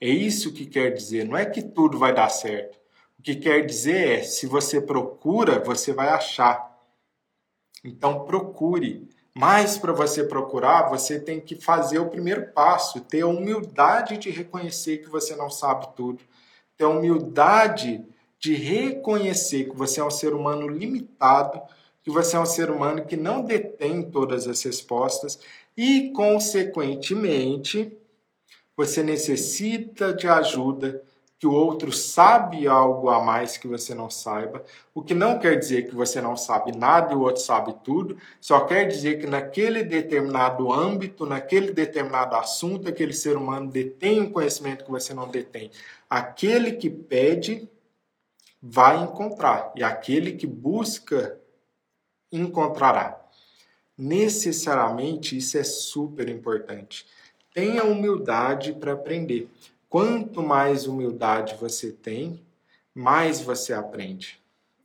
[0.00, 1.24] É isso que quer dizer.
[1.24, 2.78] Não é que tudo vai dar certo.
[3.18, 6.78] O que quer dizer é: se você procura, você vai achar.
[7.84, 9.08] Então procure.
[9.34, 14.30] Mas para você procurar, você tem que fazer o primeiro passo, ter a humildade de
[14.30, 16.22] reconhecer que você não sabe tudo,
[16.76, 18.04] ter a humildade
[18.38, 21.60] de reconhecer que você é um ser humano limitado,
[22.02, 25.38] que você é um ser humano que não detém todas as respostas
[25.76, 27.96] e, consequentemente,
[28.78, 31.02] você necessita de ajuda
[31.36, 34.64] que o outro sabe algo a mais que você não saiba,
[34.94, 38.16] o que não quer dizer que você não sabe nada e o outro sabe tudo,
[38.40, 44.30] só quer dizer que naquele determinado âmbito, naquele determinado assunto, aquele ser humano detém um
[44.30, 45.72] conhecimento que você não detém.
[46.08, 47.68] Aquele que pede
[48.62, 51.36] vai encontrar, e aquele que busca
[52.30, 53.20] encontrará.
[53.96, 57.17] Necessariamente isso é super importante.
[57.54, 59.48] Tenha humildade para aprender.
[59.88, 62.42] Quanto mais humildade você tem,
[62.94, 64.40] mais você aprende.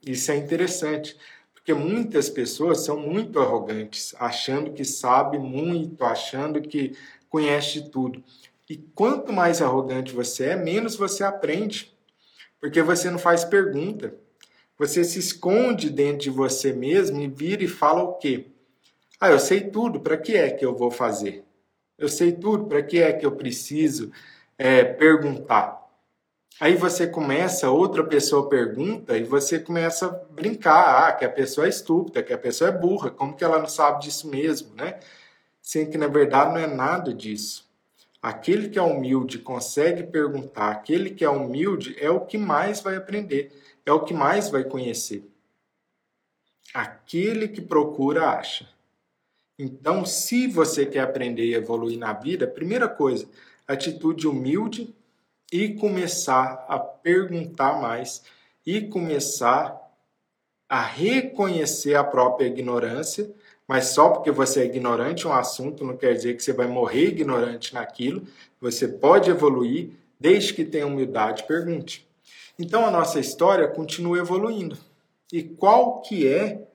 [0.05, 1.18] Isso é interessante,
[1.53, 6.95] porque muitas pessoas são muito arrogantes, achando que sabe muito, achando que
[7.30, 8.24] conhece tudo.
[8.70, 11.93] E quanto mais arrogante você é, menos você aprende,
[12.59, 14.16] porque você não faz pergunta.
[14.78, 18.47] Você se esconde dentro de você mesmo e vira e fala o quê?
[19.20, 21.43] Ah, eu sei tudo, para que é que eu vou fazer?
[22.04, 24.12] Eu sei tudo, para que é que eu preciso
[24.58, 25.89] é, perguntar.
[26.60, 31.66] Aí você começa, outra pessoa pergunta e você começa a brincar, ah, que a pessoa
[31.66, 34.99] é estúpida, que a pessoa é burra, como que ela não sabe disso mesmo, né?
[35.62, 37.72] Sendo que na verdade não é nada disso.
[38.22, 42.97] Aquele que é humilde consegue perguntar, aquele que é humilde é o que mais vai
[42.97, 43.49] aprender,
[43.86, 45.24] é o que mais vai conhecer.
[46.74, 48.72] Aquele que procura acha.
[49.58, 53.28] Então, se você quer aprender e evoluir na vida, primeira coisa,
[53.68, 54.93] atitude humilde
[55.51, 58.24] e começar a perguntar mais
[58.66, 59.80] e começar
[60.68, 63.30] a reconhecer a própria ignorância,
[63.68, 67.10] mas só porque você é ignorante um assunto não quer dizer que você vai morrer
[67.10, 68.28] ignorante naquilo.
[68.60, 72.08] Você pode evoluir desde que tenha humildade, pergunte.
[72.58, 74.78] Então a nossa história continua evoluindo.
[75.32, 76.68] E qual que é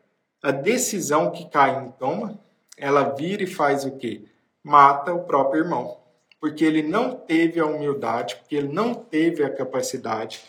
[0.43, 2.39] a decisão que Caim toma?
[2.79, 4.23] Ela vira e faz o quê?
[4.63, 5.99] Mata o próprio irmão
[6.41, 10.41] porque ele não teve a humildade, porque ele não teve a capacidade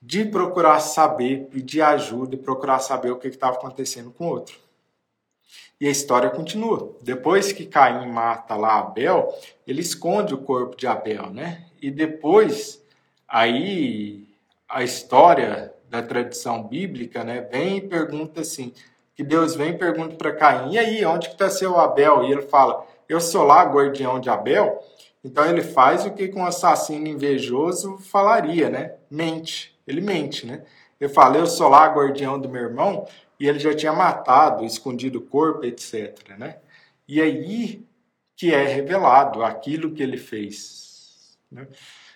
[0.00, 4.58] de procurar saber, pedir ajuda e procurar saber o que estava acontecendo com o outro.
[5.80, 6.96] E a história continua.
[7.02, 9.32] Depois que Caim mata lá Abel,
[9.66, 11.66] ele esconde o corpo de Abel, né?
[11.80, 12.82] E depois,
[13.26, 14.28] aí
[14.68, 18.72] a história da tradição bíblica, né, vem e pergunta assim,
[19.14, 22.24] que Deus vem e pergunta para Caim, e aí, onde que está seu Abel?
[22.24, 24.82] E ele fala, eu sou lá guardião de Abel,
[25.22, 28.94] então ele faz o que um assassino invejoso falaria, né?
[29.10, 29.78] Mente.
[29.86, 30.62] Ele mente, né?
[31.00, 33.06] Ele fala, eu sou lá guardião do meu irmão,
[33.38, 36.16] e ele já tinha matado, escondido o corpo, etc.
[36.38, 36.58] Né?
[37.08, 37.84] E aí
[38.36, 41.36] que é revelado aquilo que ele fez.
[41.50, 41.66] Né?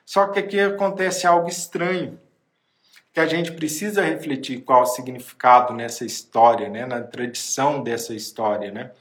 [0.04, 2.20] Só que aqui acontece algo estranho,
[3.16, 6.84] que a gente precisa refletir qual o significado nessa história, né?
[6.84, 8.70] na tradição dessa história.
[8.70, 8.92] Né?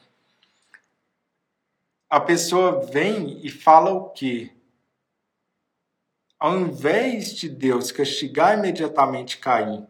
[2.09, 4.55] a pessoa vem e fala o quê?
[6.39, 9.85] Ao invés de Deus castigar imediatamente Caim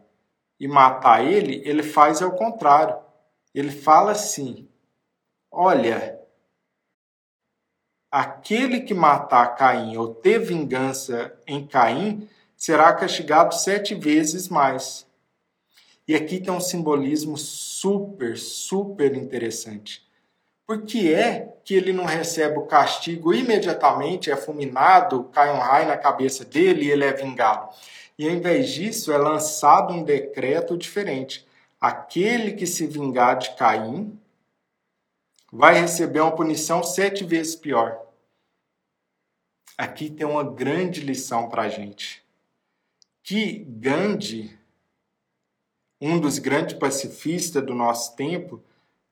[0.58, 2.98] e matar ele, ele faz ao contrário.
[3.54, 4.68] Ele fala assim:
[5.52, 6.20] Olha,
[8.10, 15.06] aquele que matar Caim ou ter vingança em Caim será castigado sete vezes mais.
[16.08, 20.06] E aqui tem um simbolismo super, super interessante.
[20.66, 25.88] Por que é que ele não recebe o castigo imediatamente, é fulminado, cai um raio
[25.88, 27.68] na cabeça dele e ele é vingado?
[28.18, 31.46] E ao invés disso, é lançado um decreto diferente.
[31.80, 34.18] Aquele que se vingar de Caim
[35.52, 38.00] vai receber uma punição sete vezes pior.
[39.76, 42.25] Aqui tem uma grande lição para a gente.
[43.28, 44.56] Que Gandhi,
[46.00, 48.62] um dos grandes pacifistas do nosso tempo,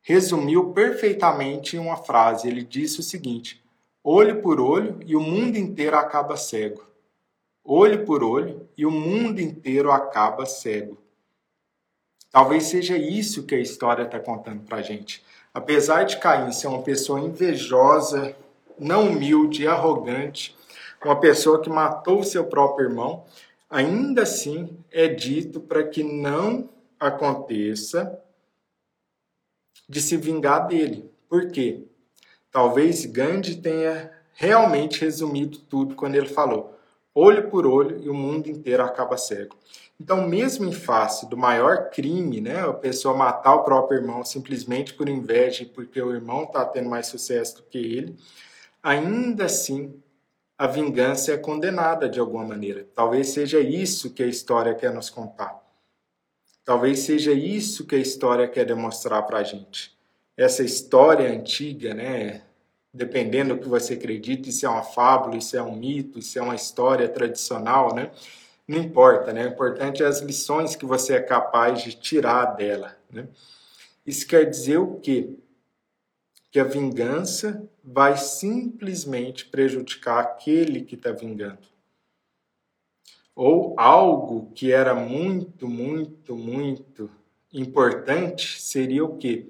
[0.00, 2.46] resumiu perfeitamente em uma frase.
[2.46, 3.60] Ele disse o seguinte:
[4.04, 6.86] olho por olho e o mundo inteiro acaba cego.
[7.64, 10.96] Olho por olho e o mundo inteiro acaba cego.
[12.30, 15.24] Talvez seja isso que a história está contando para a gente.
[15.52, 18.36] Apesar de Caim ser uma pessoa invejosa,
[18.78, 20.56] não humilde, arrogante,
[21.04, 23.24] uma pessoa que matou seu próprio irmão,
[23.74, 28.22] ainda assim é dito para que não aconteça
[29.88, 31.10] de se vingar dele.
[31.28, 31.84] Por quê?
[32.52, 36.78] Talvez Gandhi tenha realmente resumido tudo quando ele falou:
[37.12, 39.56] olho por olho e o mundo inteiro acaba cego.
[40.00, 44.94] Então, mesmo em face do maior crime, né, a pessoa matar o próprio irmão simplesmente
[44.94, 48.16] por inveja, porque o irmão está tendo mais sucesso do que ele,
[48.80, 50.00] ainda assim
[50.56, 52.86] a vingança é condenada de alguma maneira.
[52.94, 55.60] Talvez seja isso que a história quer nos contar.
[56.64, 59.96] Talvez seja isso que a história quer demonstrar para a gente.
[60.36, 62.42] Essa história antiga, né,
[62.92, 66.42] dependendo do que você acredita, isso é uma fábula, isso é um mito, isso é
[66.42, 68.10] uma história tradicional, né?
[68.66, 69.44] Não importa, né?
[69.46, 73.28] O importante é as lições que você é capaz de tirar dela, né?
[74.06, 75.30] Isso quer dizer o quê?
[76.54, 81.66] Que a vingança vai simplesmente prejudicar aquele que está vingando.
[83.34, 87.10] Ou algo que era muito, muito, muito
[87.52, 89.48] importante seria o quê?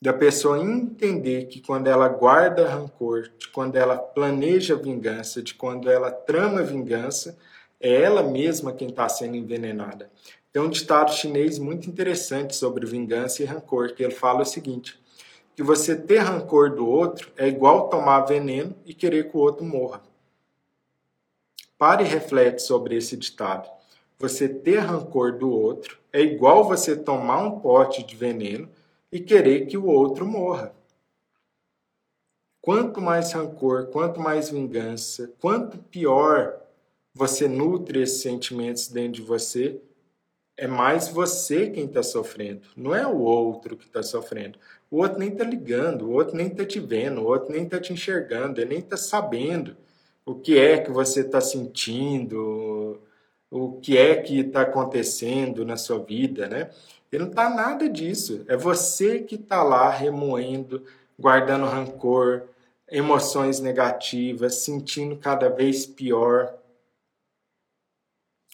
[0.00, 5.90] Da pessoa entender que quando ela guarda rancor, de quando ela planeja vingança, de quando
[5.90, 7.38] ela trama vingança,
[7.78, 10.10] é ela mesma quem está sendo envenenada.
[10.50, 14.98] Tem um ditado chinês muito interessante sobre vingança e rancor, que ele fala o seguinte:
[15.58, 19.64] que você ter rancor do outro é igual tomar veneno e querer que o outro
[19.64, 20.00] morra.
[21.76, 23.68] Pare e reflete sobre esse ditado.
[24.20, 28.70] Você ter rancor do outro é igual você tomar um pote de veneno
[29.10, 30.72] e querer que o outro morra.
[32.60, 36.56] Quanto mais rancor, quanto mais vingança, quanto pior
[37.12, 39.82] você nutre esses sentimentos dentro de você,
[40.56, 44.56] é mais você quem está sofrendo, não é o outro que está sofrendo.
[44.90, 47.78] O outro nem está ligando, o outro nem está te vendo, o outro nem está
[47.78, 49.76] te enxergando, ele nem está sabendo
[50.24, 53.00] o que é que você está sentindo,
[53.50, 56.70] o que é que está acontecendo na sua vida, né?
[57.10, 58.44] E não está nada disso.
[58.46, 60.84] É você que está lá remoendo,
[61.18, 62.42] guardando rancor,
[62.90, 66.54] emoções negativas, sentindo cada vez pior.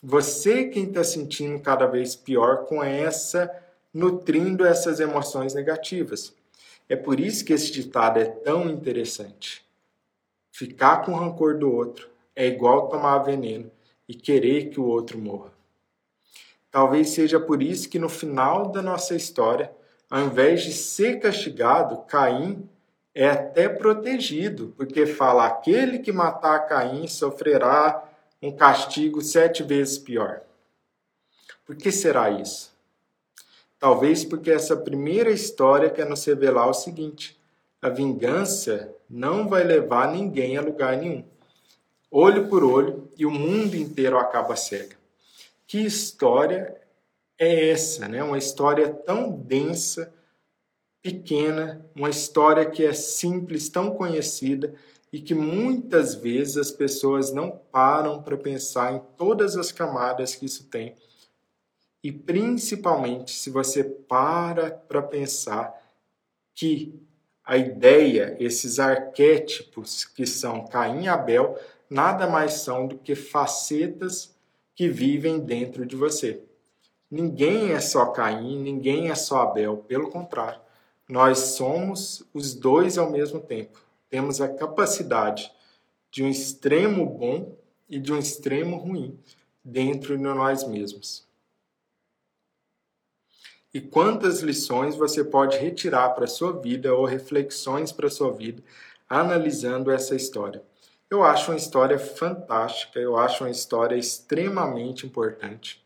[0.01, 3.51] Você quem está sentindo cada vez pior com essa,
[3.95, 6.35] nutrindo essas emoções negativas.
[6.89, 9.65] É por isso que esse ditado é tão interessante.
[10.51, 13.71] Ficar com rancor do outro é igual tomar veneno
[14.09, 15.53] e querer que o outro morra.
[16.71, 19.73] Talvez seja por isso que no final da nossa história,
[20.11, 22.69] ao invés de ser castigado, Caim
[23.15, 28.03] é até protegido, porque fala: aquele que matar Caim sofrerá
[28.43, 30.43] um castigo sete vezes pior.
[31.65, 32.74] Por que será isso?
[33.85, 37.39] Talvez porque essa primeira história quer nos revelar o seguinte:
[37.83, 41.23] a vingança não vai levar ninguém a lugar nenhum.
[42.11, 44.97] Olho por olho e o mundo inteiro acaba cega.
[45.67, 46.81] Que história
[47.39, 48.25] é essa, né?
[48.25, 50.11] Uma história tão densa,
[51.03, 54.75] pequena, uma história que é simples, tão conhecida
[55.13, 60.47] e que muitas vezes as pessoas não param para pensar em todas as camadas que
[60.47, 60.97] isso tem.
[62.05, 65.75] E principalmente se você para para pensar
[66.55, 66.95] que
[67.45, 71.59] a ideia, esses arquétipos que são Caim e Abel,
[71.91, 74.37] nada mais são do que facetas
[74.77, 76.41] que vivem dentro de você.
[77.11, 80.61] Ninguém é só Caim, ninguém é só Abel, pelo contrário,
[81.09, 83.85] nós somos os dois ao mesmo tempo
[84.15, 85.51] temos a capacidade
[86.09, 87.57] de um extremo bom
[87.89, 89.19] e de um extremo ruim
[89.65, 91.27] dentro de nós mesmos.
[93.75, 98.33] E quantas lições você pode retirar para a sua vida ou reflexões para a sua
[98.33, 98.63] vida
[99.11, 100.63] analisando essa história?
[101.11, 105.85] Eu acho uma história fantástica, eu acho uma história extremamente importante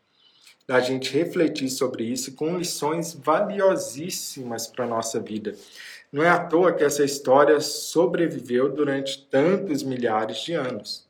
[0.67, 5.55] da gente refletir sobre isso com lições valiosíssimas para a nossa vida.
[6.11, 11.08] Não é à toa que essa história sobreviveu durante tantos milhares de anos.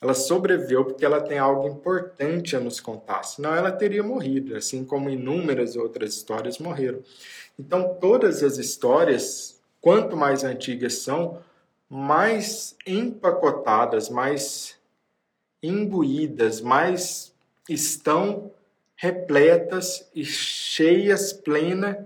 [0.00, 4.84] Ela sobreviveu porque ela tem algo importante a nos contar, senão ela teria morrido, assim
[4.84, 7.02] como inúmeras outras histórias morreram.
[7.58, 11.42] Então, todas as histórias, quanto mais antigas são,
[11.90, 14.76] mais empacotadas, mais
[15.62, 17.32] imbuídas, mais
[17.68, 18.52] estão
[18.94, 21.96] repletas e cheias, plenas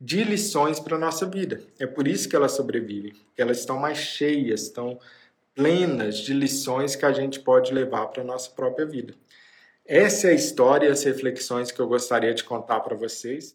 [0.00, 1.62] de lições para a nossa vida.
[1.78, 4.98] É por isso que elas sobrevivem, elas estão mais cheias, estão
[5.60, 9.14] plenas de lições que a gente pode levar para a nossa própria vida.
[9.84, 13.54] Essa é a história e as reflexões que eu gostaria de contar para vocês.